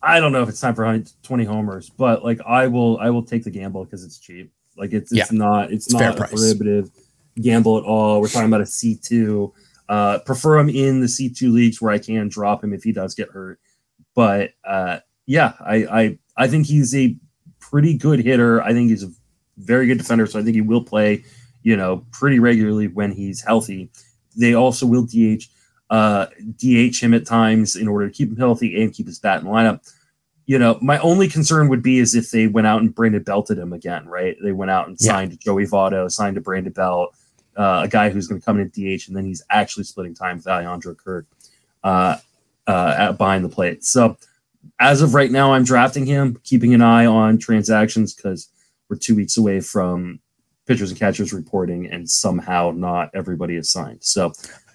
[0.01, 3.23] I don't know if it's time for 20 homers, but like I will I will
[3.23, 4.51] take the gamble because it's cheap.
[4.77, 5.37] Like it's it's yeah.
[5.37, 6.89] not it's, it's not a prohibitive
[7.41, 8.21] gamble at all.
[8.21, 9.53] We're talking about a C two.
[9.89, 12.91] Uh, prefer him in the C two leagues where I can drop him if he
[12.91, 13.59] does get hurt.
[14.15, 17.15] But uh, yeah, I, I I think he's a
[17.59, 18.61] pretty good hitter.
[18.61, 19.11] I think he's a
[19.57, 21.23] very good defender, so I think he will play,
[21.63, 23.89] you know, pretty regularly when he's healthy.
[24.35, 25.45] They also will DH
[25.89, 29.41] uh, DH him at times in order to keep him healthy and keep his bat
[29.41, 29.81] in lineup
[30.47, 33.57] you know, my only concern would be is if they went out and Brandon belted
[33.57, 34.37] him again, right?
[34.41, 35.11] They went out and yeah.
[35.11, 37.13] signed Joey Votto, signed a Brandon Belt,
[37.57, 40.15] uh, a guy who's going to come in at DH, and then he's actually splitting
[40.15, 41.25] time with Alejandro Kirk
[41.83, 42.17] uh,
[42.65, 43.83] uh, at, behind the plate.
[43.83, 44.17] So
[44.79, 48.49] as of right now, I'm drafting him, keeping an eye on transactions because
[48.89, 50.21] we're two weeks away from
[50.65, 54.01] pitchers and catchers reporting, and somehow not everybody is signed.
[54.01, 54.31] So,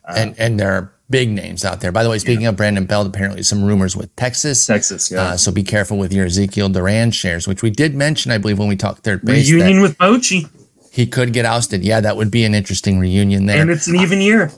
[0.06, 1.92] uh, and and there are big names out there.
[1.92, 2.48] By the way, speaking yeah.
[2.48, 4.66] of Brandon Belt, apparently some rumors with Texas.
[4.66, 5.20] Texas, yeah.
[5.20, 8.58] Uh, so be careful with your Ezekiel Duran shares, which we did mention, I believe,
[8.58, 9.48] when we talked third base.
[9.48, 10.48] Reunion with Bochy.
[10.90, 11.84] He could get ousted.
[11.84, 13.60] Yeah, that would be an interesting reunion there.
[13.60, 14.50] And it's an even year.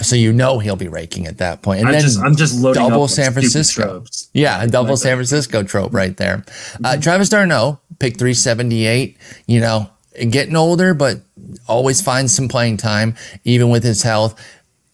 [0.00, 1.80] So you know he'll be raking at that point.
[1.80, 4.04] And I'm then just, I'm just loading double San Francisco.
[4.32, 6.38] Yeah, a double San Francisco trope right there.
[6.38, 6.86] Mm-hmm.
[6.86, 9.18] Uh, Travis d'Arnaud, pick 378.
[9.46, 9.90] You know,
[10.30, 11.20] getting older, but
[11.68, 13.14] always finds some playing time,
[13.44, 14.40] even with his health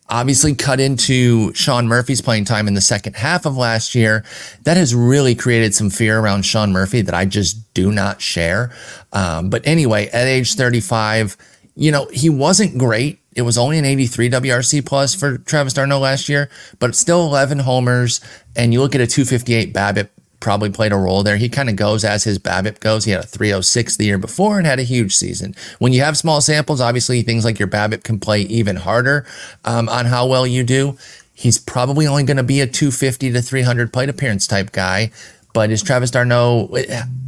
[0.09, 4.25] obviously cut into Sean Murphy's playing time in the second half of last year.
[4.65, 8.73] That has really created some fear around Sean Murphy that I just do not share.
[9.13, 11.37] Um, but anyway, at age 35,
[11.75, 13.21] you know, he wasn't great.
[13.37, 16.51] It was only an 83 WRC plus for Travis d'Arnaud last year,
[16.81, 18.21] but still 11 homers.
[18.57, 20.09] And you look at a 258 BABIP
[20.41, 21.37] probably played a role there.
[21.37, 23.05] He kind of goes as his BABIP goes.
[23.05, 25.55] He had a 306 the year before and had a huge season.
[25.79, 29.27] When you have small samples, obviously things like your BABIP can play even harder
[29.65, 30.97] um, on how well you do.
[31.35, 35.11] He's probably only going to be a 250 to 300 plate appearance type guy.
[35.55, 36.77] But is Travis d'Arnaud,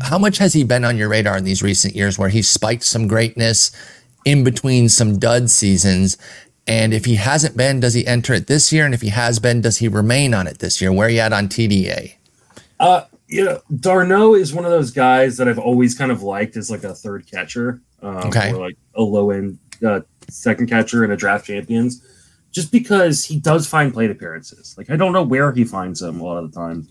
[0.02, 2.84] how much has he been on your radar in these recent years where he's spiked
[2.84, 3.72] some greatness
[4.24, 6.16] in between some dud seasons?
[6.66, 8.84] And if he hasn't been, does he enter it this year?
[8.84, 10.92] And if he has been, does he remain on it this year?
[10.92, 12.14] Where are you at on TDA?
[12.80, 16.56] Uh, you know, d'Arnaud is one of those guys that I've always kind of liked
[16.56, 18.52] as like a third catcher, um, okay.
[18.52, 22.02] or like a low end uh, second catcher in a draft champions,
[22.50, 24.74] just because he does find plate appearances.
[24.78, 26.88] Like I don't know where he finds them a lot of the time,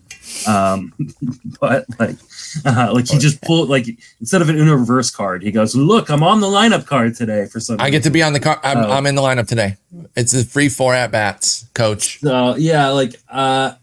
[0.48, 0.94] Um,
[1.60, 2.18] but like,
[2.66, 3.88] uh, like he just pulled like
[4.20, 7.48] instead of an Uno reverse card, he goes, "Look, I'm on the lineup card today
[7.48, 8.60] for some." I get to be on the car.
[8.64, 8.92] I'm, oh.
[8.92, 9.76] I'm in the lineup today.
[10.16, 12.20] It's a free four at bats, coach.
[12.20, 13.74] So yeah, like uh,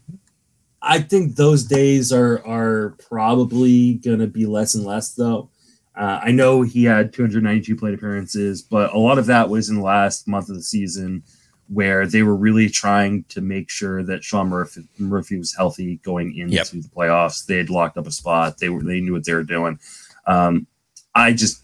[0.87, 5.49] I think those days are are probably gonna be less and less though.
[5.95, 9.77] Uh, I know he had 292 plate appearances, but a lot of that was in
[9.77, 11.23] the last month of the season
[11.69, 16.37] where they were really trying to make sure that Sean Murphy, Murphy was healthy going
[16.37, 16.67] into yep.
[16.67, 17.45] the playoffs.
[17.45, 18.59] They had locked up a spot.
[18.59, 19.79] They were they knew what they were doing.
[20.25, 20.67] Um,
[21.13, 21.63] I just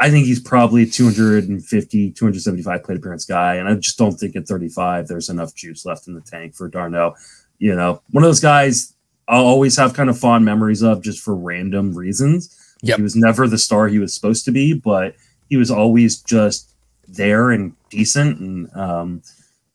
[0.00, 4.48] I think he's probably 250, 275 plate appearance guy, and I just don't think at
[4.48, 7.14] 35 there's enough juice left in the tank for d'Arnaud.
[7.62, 8.92] You know, one of those guys
[9.28, 12.74] I'll always have kind of fond memories of just for random reasons.
[12.82, 12.96] Yep.
[12.96, 15.14] He was never the star he was supposed to be, but
[15.48, 16.74] he was always just
[17.06, 18.40] there and decent.
[18.40, 19.22] And um,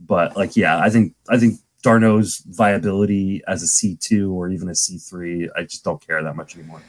[0.01, 4.67] but like, yeah, I think I think d'Arnaud's viability as a C two or even
[4.67, 6.81] a C three, I just don't care that much anymore.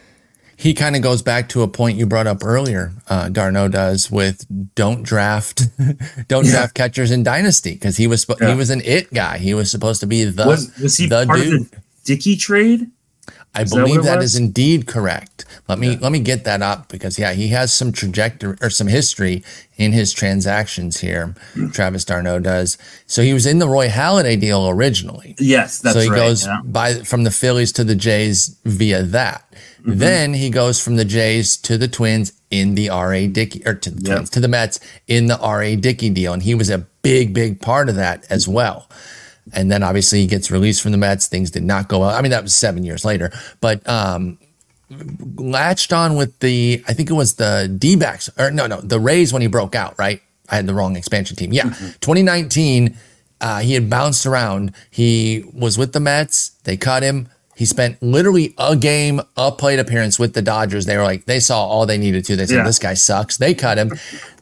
[0.61, 2.92] He kind of goes back to a point you brought up earlier.
[3.06, 4.44] Uh, d'Arnaud does with
[4.74, 5.62] don't draft,
[6.28, 6.50] don't yeah.
[6.50, 8.50] draft catchers in dynasty because he was yeah.
[8.50, 9.38] he was an it guy.
[9.38, 11.61] He was supposed to be the was, was he the part dude.
[11.61, 12.90] of the Dickey trade?
[13.55, 15.44] I is believe that, that is indeed correct.
[15.68, 15.99] Let me yeah.
[16.01, 19.42] let me get that up because yeah, he has some trajectory or some history
[19.76, 21.34] in his transactions here.
[21.55, 21.72] Mm.
[21.72, 22.78] Travis d'Arnaud does.
[23.07, 25.34] So he was in the Roy Halladay deal originally.
[25.38, 26.03] Yes, that's right.
[26.03, 26.61] So he right, goes yeah.
[26.64, 29.44] by from the Phillies to the Jays via that.
[29.80, 29.99] Mm-hmm.
[29.99, 33.26] Then he goes from the Jays to the Twins in the R.A.
[33.26, 34.16] Dickey or to the yep.
[34.16, 35.76] Twins to the Mets in the R.A.
[35.76, 38.88] Dickey deal, and he was a big, big part of that as well.
[39.53, 41.26] And then obviously he gets released from the Mets.
[41.26, 42.11] Things did not go well.
[42.11, 44.38] I mean, that was seven years later, but um,
[45.36, 49.01] latched on with the, I think it was the D backs, or no, no, the
[49.01, 50.22] Rays when he broke out, right?
[50.49, 51.53] I had the wrong expansion team.
[51.53, 51.64] Yeah.
[51.64, 51.86] Mm-hmm.
[52.01, 52.96] 2019,
[53.40, 54.72] uh, he had bounced around.
[54.90, 56.51] He was with the Mets.
[56.64, 57.28] They cut him.
[57.59, 60.86] He spent literally a game, a plate appearance with the Dodgers.
[60.86, 62.36] They were like, they saw all they needed to.
[62.36, 62.62] They said, yeah.
[62.62, 63.36] this guy sucks.
[63.36, 63.90] They cut him.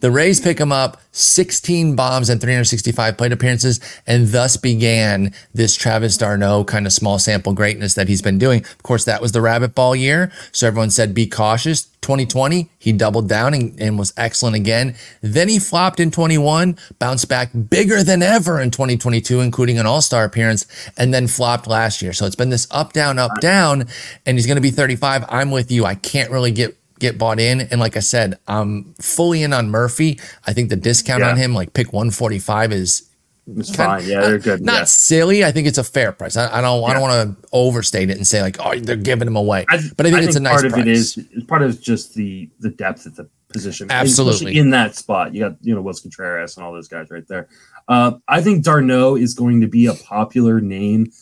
[0.00, 5.74] The Rays pick him up, 16 bombs and 365 plate appearances, and thus began this
[5.76, 8.60] Travis d'Arnaud kind of small sample greatness that he's been doing.
[8.60, 10.30] Of course, that was the rabbit ball year.
[10.52, 11.88] So everyone said, be cautious.
[12.07, 14.94] 2020, he doubled down and, and, was excellent again.
[15.22, 20.00] Then he flopped in 21, bounced back bigger than ever in 2022, including an all
[20.00, 22.12] star appearance, and then flopped last year.
[22.12, 23.86] So it's been this up, down, up, down,
[24.24, 25.24] and he's going to be 35.
[25.28, 25.84] I'm with you.
[25.84, 27.61] I can't really get get bought in.
[27.61, 30.20] And like I said, I'm fully in on Murphy.
[30.46, 31.30] I think the discount yeah.
[31.30, 33.11] on him, like pick 145, is
[33.49, 34.01] it's fine.
[34.01, 34.64] Of, yeah, they're good.
[34.64, 34.84] Not yeah.
[34.84, 35.44] silly.
[35.44, 36.36] I think it's a fair price.
[36.36, 36.80] I, I don't.
[36.80, 36.86] Yeah.
[36.86, 39.64] I don't want to overstate it and say like, oh, they're giving them away.
[39.68, 40.82] I, but I think I it's think a nice part price.
[40.82, 43.88] of it is part of it's just the the depth at the position.
[43.90, 47.26] Absolutely in that spot, you got you know Willson Contreras and all those guys right
[47.28, 47.49] there.
[47.86, 51.12] Uh, I think d'Arnaud is going to be a popular name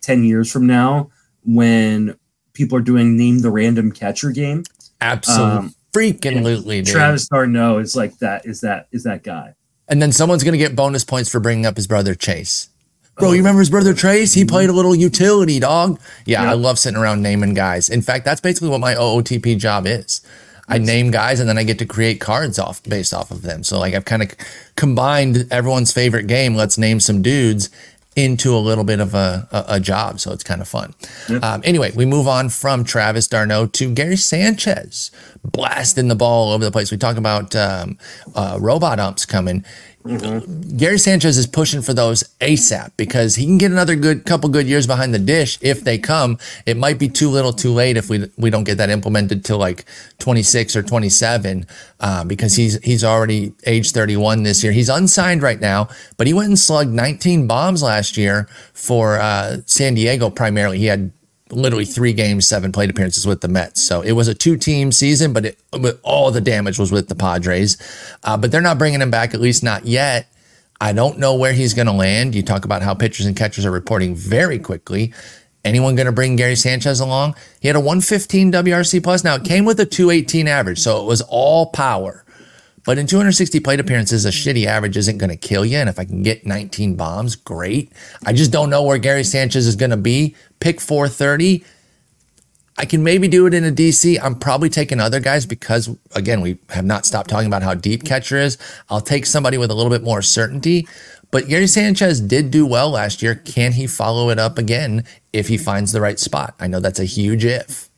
[0.00, 1.10] ten years from now
[1.44, 2.18] when
[2.54, 4.64] people are doing name the random catcher game.
[5.02, 5.56] Absolutely.
[5.56, 8.46] Um, Freaking lootly, Travis d'Arnaud is like that.
[8.46, 9.54] Is that is that guy?
[9.88, 12.68] And then someone's going to get bonus points for bringing up his brother Chase.
[13.18, 14.34] Bro, you remember his brother Trace?
[14.34, 15.98] He played a little utility, dog.
[16.26, 17.88] Yeah, I love sitting around naming guys.
[17.88, 20.20] In fact, that's basically what my OOTP job is.
[20.68, 23.62] I name guys and then I get to create cards off based off of them.
[23.62, 24.34] So like I've kind of
[24.74, 26.56] combined everyone's favorite game.
[26.56, 27.70] Let's name some dudes
[28.16, 30.18] into a little bit of a, a, a job.
[30.18, 30.94] So it's kind of fun.
[31.28, 31.38] Yeah.
[31.38, 35.10] Um, anyway, we move on from Travis d'Arnaud to Gary Sanchez,
[35.44, 36.90] blasting the ball all over the place.
[36.90, 37.98] We talk about um,
[38.34, 39.64] uh, robot umps coming.
[40.06, 40.76] Mm-hmm.
[40.76, 44.66] Gary Sanchez is pushing for those ASAP because he can get another good couple good
[44.66, 46.38] years behind the dish if they come.
[46.64, 49.58] It might be too little, too late if we we don't get that implemented till
[49.58, 49.84] like
[50.18, 51.66] 26 or 27
[52.00, 54.72] uh, because he's he's already age 31 this year.
[54.72, 59.58] He's unsigned right now, but he went and slugged 19 bombs last year for uh,
[59.66, 60.78] San Diego primarily.
[60.78, 61.10] He had
[61.50, 63.82] literally three games, seven plate appearances with the Mets.
[63.82, 65.58] So it was a two team season, but, it,
[66.02, 67.76] all the damage was with the Padres.
[68.24, 70.28] Uh, but they're not bringing him back, at least not yet.
[70.80, 72.34] I don't know where he's going to land.
[72.34, 75.14] You talk about how pitchers and catchers are reporting very quickly.
[75.64, 77.34] Anyone going to bring Gary Sanchez along?
[77.60, 79.24] He had a 115 WRC plus.
[79.24, 82.24] Now it came with a 218 average, so it was all power.
[82.86, 85.76] But in 260 plate appearances, a shitty average isn't going to kill you.
[85.76, 87.92] And if I can get 19 bombs, great.
[88.24, 90.36] I just don't know where Gary Sanchez is going to be.
[90.60, 91.64] Pick 430.
[92.78, 94.18] I can maybe do it in a DC.
[94.22, 98.04] I'm probably taking other guys because, again, we have not stopped talking about how deep
[98.04, 98.58] catcher is.
[98.88, 100.86] I'll take somebody with a little bit more certainty.
[101.30, 103.34] But Gary Sanchez did do well last year.
[103.34, 106.54] Can he follow it up again if he finds the right spot?
[106.60, 107.90] I know that's a huge if.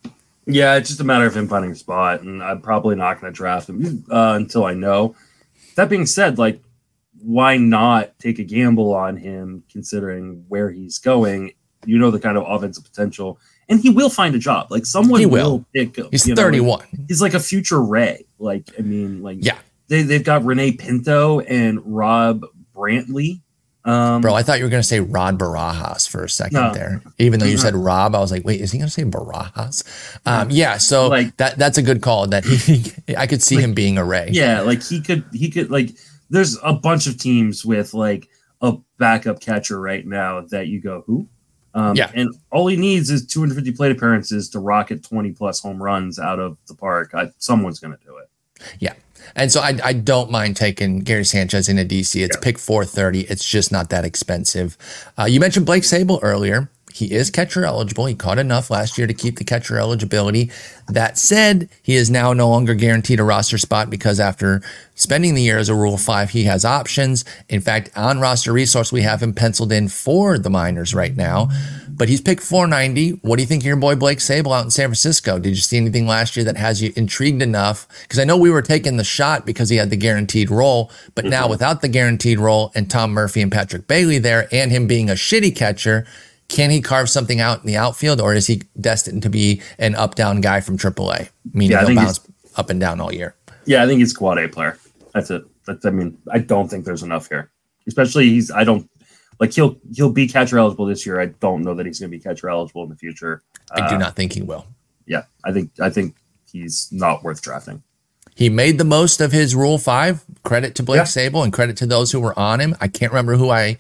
[0.48, 3.32] Yeah, it's just a matter of him finding a spot, and I'm probably not going
[3.32, 5.14] to draft him uh, until I know.
[5.76, 6.62] That being said, like,
[7.20, 11.52] why not take a gamble on him considering where he's going
[11.86, 13.38] you know the kind of offensive potential,
[13.68, 14.66] and he will find a job.
[14.70, 15.58] Like someone He will.
[15.58, 15.66] will.
[15.72, 15.96] pick.
[16.10, 16.86] He's you know, like, 31.
[17.06, 18.26] he's like a future Ray.
[18.40, 19.58] Like I mean, like Yeah.
[19.86, 22.44] they they've got René Pinto and Rob
[22.74, 23.42] Brantley.
[23.88, 26.72] Um, Bro, I thought you were going to say Rod Barajas for a second No.
[26.74, 27.02] there.
[27.18, 29.82] Even though you said Rob, I was like, wait, is he going to say Barajas?
[30.26, 32.26] Um, yeah, so Like- that that's a good call.
[32.26, 34.28] That he, I could see him being a Ray.
[34.32, 35.90] yeah, like he could he could like.
[36.30, 38.28] There's a bunch of teams with like
[38.60, 41.26] a backup catcher right now that you go who.
[41.74, 42.10] Um, Yeah.
[42.14, 46.38] and all he needs is 250 plate appearances to rocket 20 plus home runs out
[46.38, 47.14] of the park.
[47.14, 48.28] I, someone's going to do it.
[48.80, 48.94] Yeah.
[49.34, 52.24] And so I, I don't mind taking Gary Sanchez into DC.
[52.24, 53.20] It's pick 430.
[53.22, 54.76] It's just not that expensive.
[55.18, 56.70] Uh, you mentioned Blake Sabol earlier.
[56.98, 58.06] He is catcher eligible.
[58.06, 60.50] He caught enough last year to keep the catcher eligibility.
[60.88, 64.62] That said, he is now no longer guaranteed a roster spot because after
[64.96, 67.24] spending the year as a Rule 5, he has options.
[67.48, 71.50] In fact, on roster resource, we have him penciled in for the minors right now.
[71.98, 73.18] But he's picked 490.
[73.22, 75.38] What do you think of your boy Blake Sabol out in San Francisco?
[75.40, 77.88] Did you see anything last year that has you intrigued enough?
[78.02, 81.24] Because I know we were taking the shot because he had the guaranteed role, but
[81.24, 81.50] now mm-hmm.
[81.50, 85.14] without the guaranteed role and Tom Murphy and Patrick Bailey there and him being a
[85.14, 86.06] shitty catcher,
[86.46, 89.96] can he carve something out in the outfield or is he destined to be an
[89.96, 91.28] up down guy from AAA?
[91.52, 92.20] Meaning Yeah, I he'll bounce
[92.56, 93.34] up and down all year.
[93.66, 94.78] Yeah, I think he's a quad A player.
[95.14, 95.42] That's it.
[95.66, 97.50] That's, I mean, I don't think there's enough here.
[97.86, 98.50] Especially he's.
[98.50, 98.88] I don't
[99.40, 101.20] like he'll he'll be catcher eligible this year.
[101.20, 103.42] I don't know that he's going to be catcher eligible in the future.
[103.72, 104.66] I do Uh, not think he will.
[105.06, 106.14] Yeah, I think I think
[106.50, 107.82] he's not worth drafting.
[108.34, 110.24] He made the most of his Rule Five.
[110.44, 111.04] Credit to Blake Yeah.
[111.04, 112.76] Sabol and credit to those who were on him.
[112.80, 113.78] I can't remember who I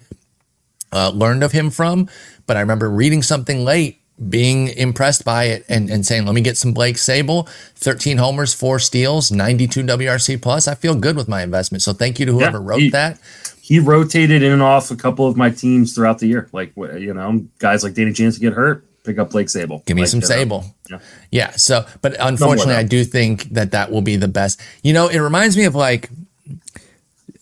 [0.92, 2.08] uh, learned of him from,
[2.46, 6.40] but I remember reading something late, being impressed by it, and, and saying, "Let me
[6.40, 7.48] get some Blake Sabol.
[7.76, 10.66] Thirteen homers, four steals, ninety-two WRC plus.
[10.66, 11.82] I feel good with my investment.
[11.82, 13.20] So thank you to whoever Yeah, wrote he- that.
[13.68, 16.48] He rotated in and off a couple of my teams throughout the year.
[16.52, 19.84] Like you know, guys like Danny Jansen get hurt, pick up Blake Sabol.
[19.84, 20.64] Give me Like, some Sabol.
[20.88, 20.98] Yeah.
[21.30, 21.50] Yeah.
[21.50, 22.76] So, but unfortunately.
[22.76, 24.58] I do think that that will be the best.
[24.82, 26.08] You know, it reminds me of like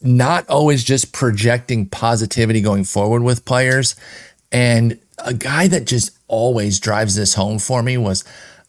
[0.02, 3.94] not always just projecting positivity going forward with players.
[4.50, 8.24] And a guy that just always drives this home for me was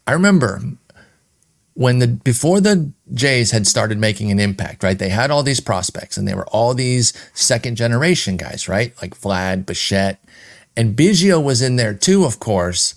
[0.06, 0.62] I remember
[1.78, 4.98] when the before the Jays had started making an impact, right?
[4.98, 9.00] They had all these prospects and they were all these second generation guys, right?
[9.00, 10.20] Like Vlad, Bichette,
[10.76, 12.96] and Biggio was in there too, of course.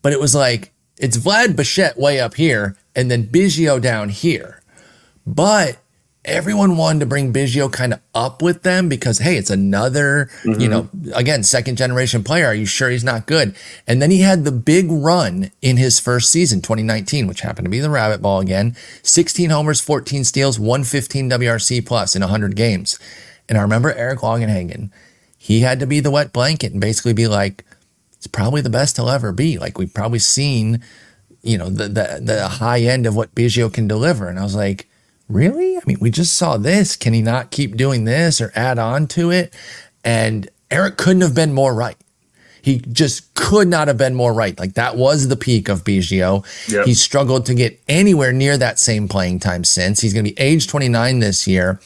[0.00, 4.62] But it was like it's Vlad Bichette way up here and then Biggio down here.
[5.26, 5.76] But
[6.26, 10.52] everyone wanted to bring Biggio kind of up with them because hey, it's another, you
[10.52, 10.70] mm-hmm.
[10.70, 12.46] know, again, second generation player.
[12.46, 13.56] Are you sure he's not good?
[13.86, 17.70] And then he had the big run in his first season, 2019, which happened to
[17.70, 18.76] be the rabbit ball again.
[19.02, 22.98] 16 homers, 14 steals, 115 WRC plus in 100 games.
[23.48, 24.90] And I remember Eric Longenhagen,
[25.38, 27.64] he had to be the wet blanket and basically be like,
[28.16, 29.58] it's probably the best he'll ever be.
[29.58, 30.82] Like we've probably seen,
[31.42, 34.28] you know, the the the high end of what Biggio can deliver.
[34.28, 34.88] And I was like,
[35.28, 35.76] really?
[35.76, 36.96] I mean, we just saw this.
[36.96, 39.54] Can he not keep doing this or add on to it?
[40.04, 41.96] And Eric couldn't have been more right.
[42.62, 44.58] He just could not have been more right.
[44.58, 46.44] Like that was the peak of Biggio.
[46.68, 46.86] Yep.
[46.86, 50.00] He struggled to get anywhere near that same playing time since.
[50.00, 51.80] He's going to be age 29 this year.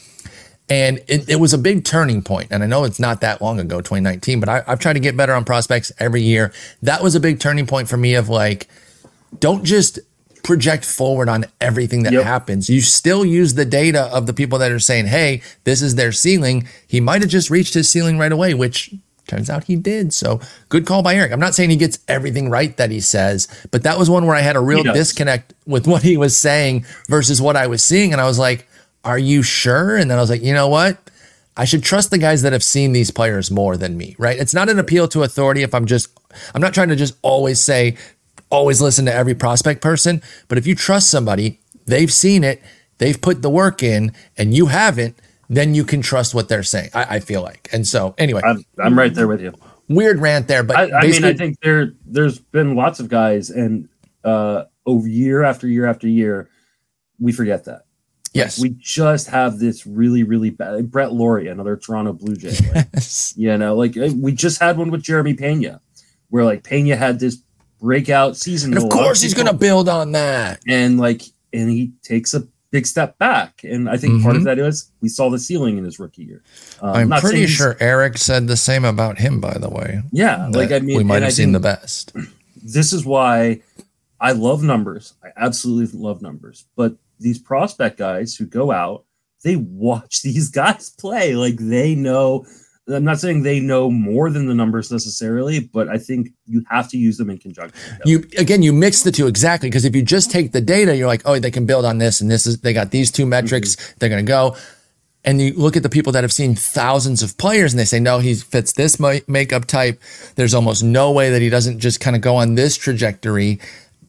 [0.69, 2.47] And it, it was a big turning point.
[2.49, 5.15] And I know it's not that long ago, 2019, but I, I've tried to get
[5.15, 6.51] better on prospects every year.
[6.81, 8.67] That was a big turning point for me of like,
[9.39, 9.99] don't just
[10.43, 12.23] project forward on everything that Yep.
[12.23, 12.69] happens.
[12.69, 16.11] You still use the data of the people that are saying, hey, this is their
[16.11, 16.67] ceiling.
[16.87, 18.93] He might have just reached his ceiling right away, which
[19.27, 20.13] turns out he did.
[20.13, 20.39] So
[20.69, 21.31] good call by Eric.
[21.31, 24.35] I'm not saying he gets everything right that he says, but that was one where
[24.35, 28.11] I had a real disconnect with what he was saying versus what I was seeing.
[28.11, 28.67] And I was like,
[29.03, 29.95] are you sure?
[29.95, 30.97] And then I was like, you know what?
[31.57, 34.37] I should trust the guys that have seen these players more than me, right?
[34.39, 36.07] It's not an appeal to authority if I'm just,
[36.55, 37.97] I'm not trying to just always say,
[38.51, 40.21] always listen to every prospect person.
[40.47, 42.61] But if you trust somebody, they've seen it,
[42.99, 45.17] they've put the work in, and you haven't,
[45.49, 46.91] then you can trust what they're saying.
[46.93, 47.69] I, I feel like.
[47.73, 49.53] And so, anyway, I'm, I'm right there with you.
[49.89, 53.49] weird rant there, but I, I mean, I think there there's been lots of guys,
[53.49, 53.89] and
[54.23, 56.49] uh, over year after year after year,
[57.19, 57.83] we forget that.
[58.33, 62.55] yes, We just have this really, really bad Brett Lawrie, another Toronto Blue Jay.
[62.73, 65.81] Like, yes, you know, like we just had one with Jeremy Pena,
[66.29, 67.43] where like Pena had this
[67.81, 68.71] breakout season.
[68.71, 70.61] and of that a lot course he's going to build on that.
[70.67, 71.23] and like
[71.53, 73.63] and he takes a big step back.
[73.65, 74.39] And I think part Mhm.
[74.39, 76.41] of that is we saw the ceiling in his rookie year.
[76.81, 80.01] Um, I'm not pretty sure Eric said the same about him, by the way.
[80.13, 82.13] Yeah, like I mean, we might have I seen the best.
[82.63, 83.61] This is why
[84.19, 85.15] I love numbers.
[85.23, 86.65] I absolutely love numbers.
[86.75, 89.03] But these prospect guys who go out,
[89.43, 91.33] they watch these guys play.
[91.35, 92.45] Like they know
[92.91, 96.89] I'm not saying they know more than the numbers necessarily, but I think you have
[96.89, 97.79] to use them in conjunction.
[98.05, 101.07] You again, you mix the two exactly because if you just take the data, you're
[101.07, 103.75] like, oh, they can build on this, and this is they got these two metrics,
[103.75, 103.93] mm-hmm.
[103.99, 104.55] they're going to go.
[105.23, 107.99] And you look at the people that have seen thousands of players, and they say,
[107.99, 110.01] no, he fits this makeup type.
[110.35, 113.59] There's almost no way that he doesn't just kind of go on this trajectory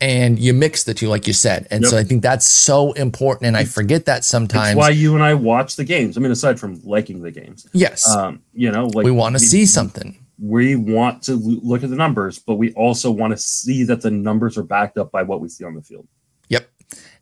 [0.02, 1.68] and you mix the two, like you said.
[1.70, 1.90] And yep.
[1.90, 3.46] so I think that's so important.
[3.46, 4.70] And I forget that sometimes.
[4.70, 6.16] It's why you and I watch the games.
[6.16, 7.68] I mean, aside from liking the games.
[7.72, 8.08] Yes.
[8.10, 10.18] Um, you know, like we want to see something.
[10.40, 14.10] We want to look at the numbers, but we also want to see that the
[14.10, 16.08] numbers are backed up by what we see on the field.
[16.48, 16.68] Yep.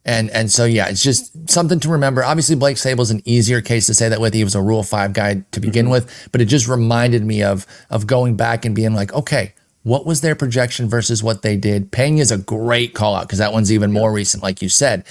[0.07, 2.25] And and so yeah, it's just something to remember.
[2.25, 4.33] Obviously, Blake Sabol's an easier case to say that with.
[4.33, 5.93] He was a Rule Five guy to begin mm-hmm.
[5.93, 9.53] with, but it just reminded me of of going back and being like, okay,
[9.91, 11.91] what was their projection versus what they did?
[11.91, 15.05] Pena is a great call out because that one's even more recent, like you said.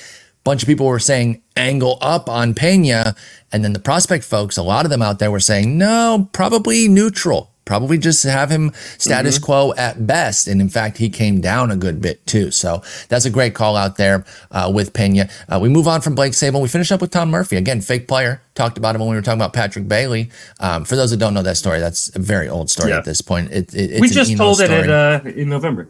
[0.45, 3.13] Bunch of people were saying angle up on Pena,
[3.51, 6.87] and then the prospect folks, a lot of them out there were saying no, probably
[6.87, 9.45] neutral probably just have him status mm-hmm.
[9.45, 10.47] quo at best.
[10.47, 12.51] And in fact, he came down a good bit too.
[12.51, 15.29] So that's a great call out there uh, with Pena.
[15.47, 16.61] Uh, we move on from Blake Sabol.
[16.61, 17.57] We finish up with Tom Murphy.
[17.57, 18.41] Again, fake player.
[18.55, 20.31] Talked about him when we were talking about Patrick Bailey.
[20.59, 22.97] Um, for those that don't know that story, that's a very old story yeah.
[22.97, 23.51] at this point.
[23.51, 24.71] It, it, we just told story.
[24.71, 25.87] it at, uh, in November.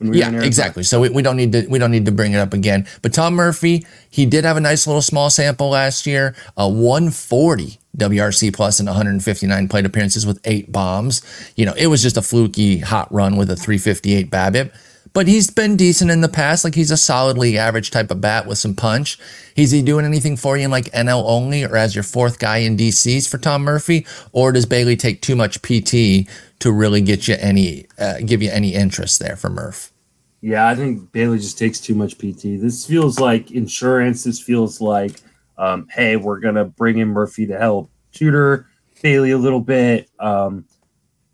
[0.00, 0.84] We yeah, exactly.
[0.84, 2.86] So we, we don't need to we don't need to bring it up again.
[3.02, 7.80] But Tom Murphy, he did have a nice little small sample last year, a 140
[7.96, 11.22] WRC plus and 159 plate appearances with eight bombs.
[11.56, 14.72] You know, it was just a fluky hot run with a 358 BABIP.
[15.12, 16.64] But he's been decent in the past.
[16.64, 19.18] Like he's a solid league average type of bat with some punch.
[19.56, 22.58] Is he doing anything for you in like NL only or as your fourth guy
[22.58, 24.06] in DCs for Tom Murphy?
[24.32, 26.28] Or does Bailey take too much PT
[26.60, 29.92] to really get you any, uh, give you any interest there for Murph?
[30.40, 32.60] Yeah, I think Bailey just takes too much PT.
[32.60, 34.24] This feels like insurance.
[34.24, 35.20] This feels like
[35.58, 38.68] um, hey, we're gonna bring in Murphy to help tutor
[39.02, 40.64] Bailey a little bit, um,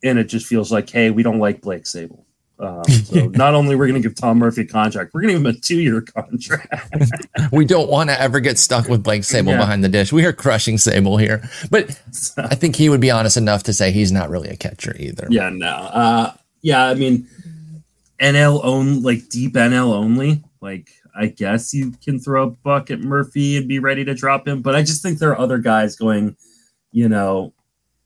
[0.02, 2.23] and it just feels like, hey, we don't like Blake Sabol.
[2.58, 5.38] Um, so not only we're going to give Tom Murphy a contract, we're going to
[5.40, 6.96] give him a two-year contract.
[7.52, 9.58] we don't want to ever get stuck with Blake Sabol yeah.
[9.58, 10.12] behind the dish.
[10.12, 11.90] We are crushing Sabol here, but
[12.38, 15.26] I think he would be honest enough to say he's not really a catcher either.
[15.30, 15.68] Yeah, no.
[15.68, 16.32] Uh,
[16.62, 17.28] yeah, I mean,
[18.20, 20.42] NL own like deep NL only.
[20.60, 24.46] Like I guess you can throw a buck at Murphy and be ready to drop
[24.46, 24.62] him.
[24.62, 26.36] But I just think there are other guys going,
[26.92, 27.52] you know,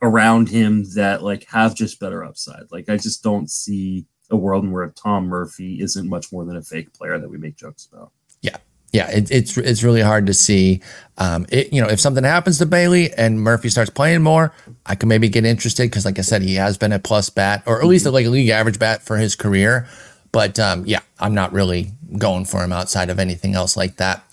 [0.03, 2.71] around him that like have just better upside.
[2.71, 6.63] Like I just don't see a world where Tom Murphy isn't much more than a
[6.63, 8.11] fake player that we make jokes about.
[8.43, 8.57] Yeah.
[8.91, 10.81] Yeah, it, it's it's really hard to see.
[11.19, 14.55] Um, it, you know, if something happens to Bailey and Murphy starts playing more,
[14.87, 17.63] I can maybe get interested because, like I said, he has been a plus bat
[17.67, 19.87] or at least a, like a league average bat for his career.
[20.33, 24.25] But um, yeah, I'm not really going for him outside of anything else like that.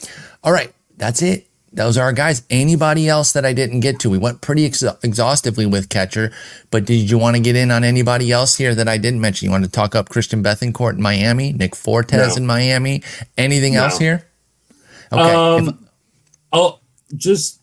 [0.42, 1.50] All right, that's it.
[1.76, 2.44] Those are our guys.
[2.50, 4.10] Anybody else that I didn't get to?
[4.10, 6.32] We went pretty ex- exhaustively with catcher,
[6.72, 9.48] but did you want to get in on anybody else here that I didn't mention?
[9.48, 12.36] You want to talk up Christian Bethencourt in Miami, Nick Fortes no.
[12.36, 13.04] in Miami?
[13.38, 13.84] Anything no.
[13.84, 14.26] else here?
[15.12, 15.34] Okay.
[15.34, 15.76] Um, if-
[16.54, 16.82] I'll
[17.16, 17.62] just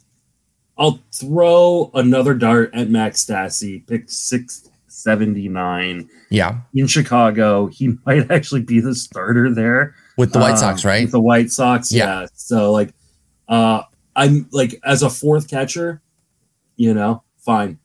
[0.77, 6.09] I'll throw another dart at Max Stassi, pick six seventy nine.
[6.29, 6.61] Yeah.
[6.75, 7.69] In Chicago.
[7.69, 9.95] He might actually be the starter there.
[10.19, 11.05] With the White uh, Sox, right?
[11.05, 12.23] With the White Sox, yeah.
[12.23, 12.27] yeah.
[12.35, 12.93] So like
[13.49, 13.83] uh
[14.15, 16.03] I'm like as a fourth catcher,
[16.77, 17.79] you know, fine.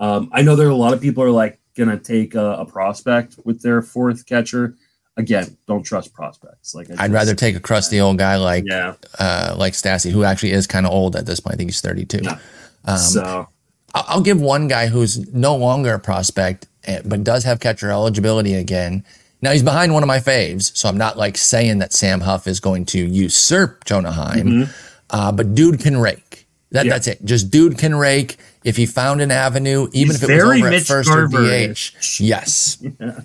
[0.00, 2.66] Um I know there are a lot of people are like gonna take a, a
[2.66, 4.76] prospect with their fourth catcher.
[5.16, 6.74] Again, don't trust prospects.
[6.74, 8.94] Like I would rather take a crusty old guy like yeah.
[9.18, 11.54] uh like Stassi, who actually is kind of old at this point.
[11.54, 12.20] I think he's 32.
[12.22, 12.38] Yeah.
[12.84, 13.48] Um, so
[13.94, 18.54] I'll give one guy who's no longer a prospect, eh, but does have catcher eligibility
[18.54, 19.04] again.
[19.40, 22.46] Now he's behind one of my faves, so I'm not like saying that Sam Huff
[22.46, 24.87] is going to usurp Jonah Heim, mm-hmm.
[25.10, 26.46] Uh, but dude can rake.
[26.70, 27.24] That, That's it.
[27.24, 28.36] Just dude can rake.
[28.62, 31.38] If he found an avenue, even he's if it was over Mitch at first Garver.
[31.38, 33.20] or DH, yes, yeah.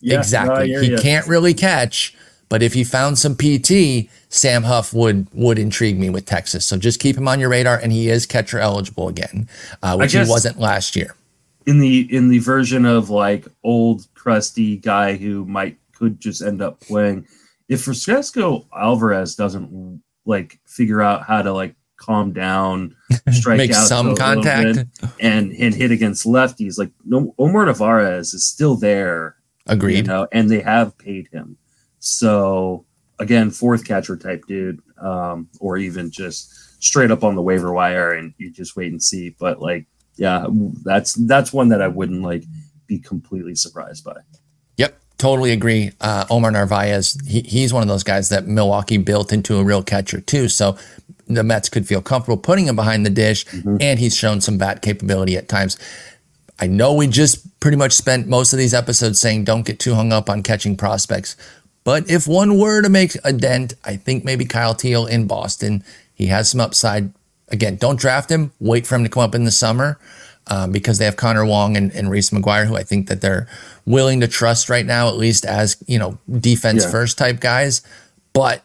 [0.00, 0.72] Yeah, exactly.
[0.72, 0.98] No, he you.
[0.98, 2.14] can't really catch,
[2.48, 6.64] but if he found some PT, Sam Huff would would intrigue me with Texas.
[6.64, 9.48] So just keep him on your radar, and he is catcher eligible again,
[9.82, 11.14] uh, which he wasn't last year.
[11.66, 16.62] In the in the version of like old crusty guy who might could just end
[16.62, 17.26] up playing,
[17.68, 19.95] if Francisco Alvarez doesn't
[20.26, 22.94] like figure out how to like calm down,
[23.30, 24.84] strike make out some contact,
[25.20, 29.36] and and hit against lefties, like no, Omar Narvaez is still there.
[29.66, 29.96] Agreed.
[29.96, 31.56] You know, and they have paid him.
[31.98, 32.84] So
[33.18, 38.12] again, fourth catcher type dude, um, or even just straight up on the waiver wire
[38.12, 39.34] and you just wait and see.
[39.38, 40.46] But like, yeah,
[40.84, 42.44] that's that's one that I wouldn't like
[42.86, 44.16] be completely surprised by.
[44.76, 45.92] Yep, totally agree.
[46.00, 49.82] Uh, Omar Narvaez, he, he's one of those guys that Milwaukee built into a real
[49.82, 50.48] catcher too.
[50.48, 50.76] So
[51.26, 53.76] the Mets could feel comfortable putting him behind the dish, mm-hmm.
[53.80, 55.78] and he's shown some bat capability at times.
[56.58, 59.94] I know we just pretty much spent most of these episodes saying don't get too
[59.94, 61.36] hung up on catching prospects.
[61.84, 65.84] But if one were to make a dent, I think maybe Kyle Teel in Boston.
[66.14, 67.12] He has some upside.
[67.48, 68.52] Again, don't draft him.
[68.58, 70.00] Wait for him to come up in the summer
[70.48, 73.48] um, because they have Connor Wong and, and Reese McGuire, who I think that they're
[73.84, 76.90] willing to trust right now, at least as you know defense yeah.
[76.90, 77.82] first type guys.
[78.32, 78.62] But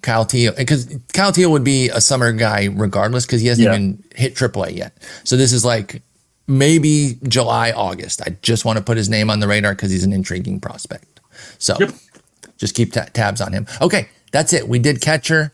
[0.00, 3.74] Kyle Teel, because Kyle Teel would be a summer guy regardless, because he hasn't yeah.
[3.74, 4.96] even hit AAA yet.
[5.24, 6.02] So this is like
[6.46, 8.22] maybe July, August.
[8.22, 11.20] I just want to put his name on the radar because he's an intriguing prospect.
[11.58, 11.90] So yep.
[12.56, 13.66] just keep t- tabs on him.
[13.80, 14.68] Okay, that's it.
[14.68, 15.52] We did catcher.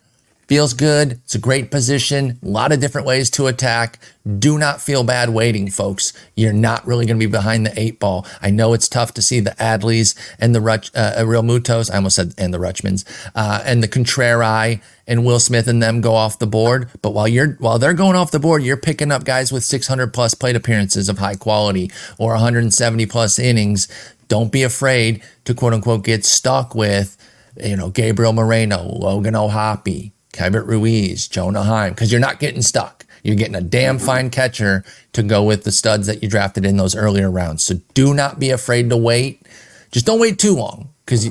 [0.49, 1.21] Feels good.
[1.25, 2.39] It's a great position.
[2.43, 3.99] A lot of different ways to attack.
[4.39, 6.15] Do not feel bad waiting, folks.
[6.37, 8.27] You're not really going to be behind the eight ball.
[8.41, 11.91] I know it's tough to see the Adleys and the Rutch, uh, Realmutos.
[11.93, 16.01] I almost said and the Rutschmans uh, and the Contreras and Will Smith and them
[16.01, 16.89] go off the board.
[17.03, 20.15] But while you're while they're going off the board, you're picking up guys with 600
[20.15, 23.87] plus plate appearances of high quality or 170 plus innings.
[24.29, 27.19] Don't be afraid to quote unquote get stuck with
[27.63, 33.07] you know Gabriel Moreno, Logan O'Hoppe Keibert Ruiz, Jonah Heim, because you're not getting stuck.
[33.23, 36.77] You're getting a damn fine catcher to go with the studs that you drafted in
[36.77, 37.65] those earlier rounds.
[37.65, 39.47] So do not be afraid to wait.
[39.91, 41.31] Just don't wait too long because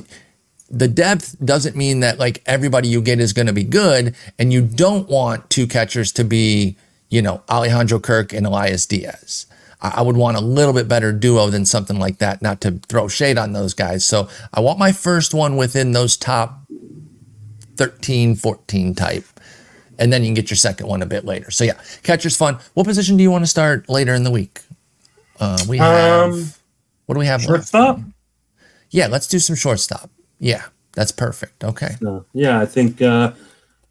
[0.70, 4.16] the depth doesn't mean that like everybody you get is going to be good.
[4.38, 6.76] And you don't want two catchers to be,
[7.10, 9.46] you know, Alejandro Kirk and Elias Diaz.
[9.80, 13.08] I would want a little bit better duo than something like that, not to throw
[13.08, 14.04] shade on those guys.
[14.04, 16.64] So I want my first one within those top
[17.78, 19.26] 13, 14 type.
[20.00, 21.50] And then you can get your second one a bit later.
[21.50, 22.60] So yeah, catcher's fun.
[22.74, 24.62] What position do you want to start later in the week?
[25.40, 26.54] Uh, we have um,
[27.06, 27.42] what do we have?
[27.42, 28.00] Shortstop.
[28.92, 30.10] Yeah, let's do some shortstop.
[30.40, 31.64] Yeah, that's perfect.
[31.64, 31.96] Okay.
[32.02, 33.34] So, yeah, I think uh,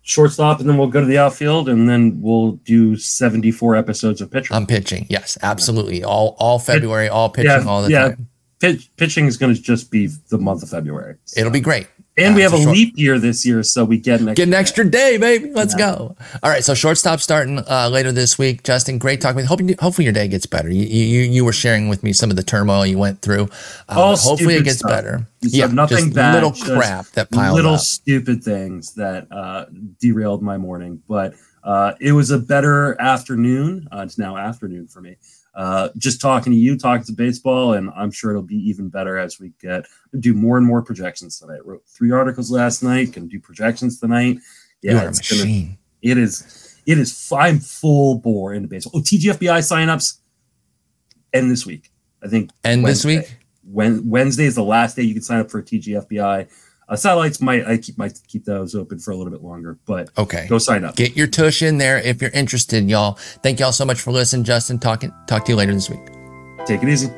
[0.03, 4.30] shortstop, and then we'll go to the outfield, and then we'll do seventy-four episodes of
[4.30, 4.57] pitching.
[4.57, 5.07] I'm pitching.
[5.09, 6.05] Yes, absolutely.
[6.05, 8.09] All all February, all pitching, yeah, all the yeah.
[8.09, 8.28] time.
[8.59, 11.16] Pitch, pitching is going to just be the month of February.
[11.26, 11.41] So.
[11.41, 11.89] It'll be great.
[12.19, 14.49] And we have a, short- leap year this year, so we get an extra get
[14.49, 15.53] an extra day, baby.
[15.53, 15.93] Let's yeah.
[15.93, 16.17] go.
[16.43, 18.62] All right, so shortstop starting uh, later this week.
[18.62, 19.49] Justin, great talking with you.
[19.49, 20.71] Hoping, hopefully your day gets better.
[20.71, 23.51] You, you you were sharing with me some of the turmoil you went through.
[23.89, 24.91] Uh, hopefully it gets stuff.
[24.91, 25.27] better.
[25.43, 26.35] So yeah, nothing just bad.
[26.35, 27.81] Little crap that piled up little up.
[27.81, 29.67] stupid things that uh,
[30.01, 33.89] derailed my morning, but uh, it was a better afternoon.
[33.93, 35.17] Uh, it's now afternoon for me
[35.57, 39.17] uh, just talking to you, talking to baseball, and I'm sure it'll be even better
[39.17, 39.87] as we get
[40.21, 41.61] do more and more projections tonight.
[41.65, 44.39] I wrote three articles last night, can do projections tonight.
[44.83, 45.65] Yeah, you it's machine.
[45.65, 46.77] Gonna, it is.
[46.85, 47.33] It is.
[47.33, 49.01] I'm full bore into baseball.
[49.01, 50.19] Oh, TGFBI signups
[51.33, 51.91] end this week.
[52.23, 52.51] I think.
[52.63, 53.17] End Wednesday.
[53.17, 53.39] this week.
[53.65, 56.49] When Wednesday is the last day you can sign up for a TGFBI.
[56.89, 60.09] Uh, satellites might I keep might keep those open for a little bit longer, but
[60.16, 60.95] okay, go sign up.
[60.95, 63.14] Get your tush in there if you're interested, y'all.
[63.43, 64.78] Thank y'all so much for listening, Justin.
[64.78, 66.07] Talking talk to you later this week.
[66.64, 67.11] Take it easy.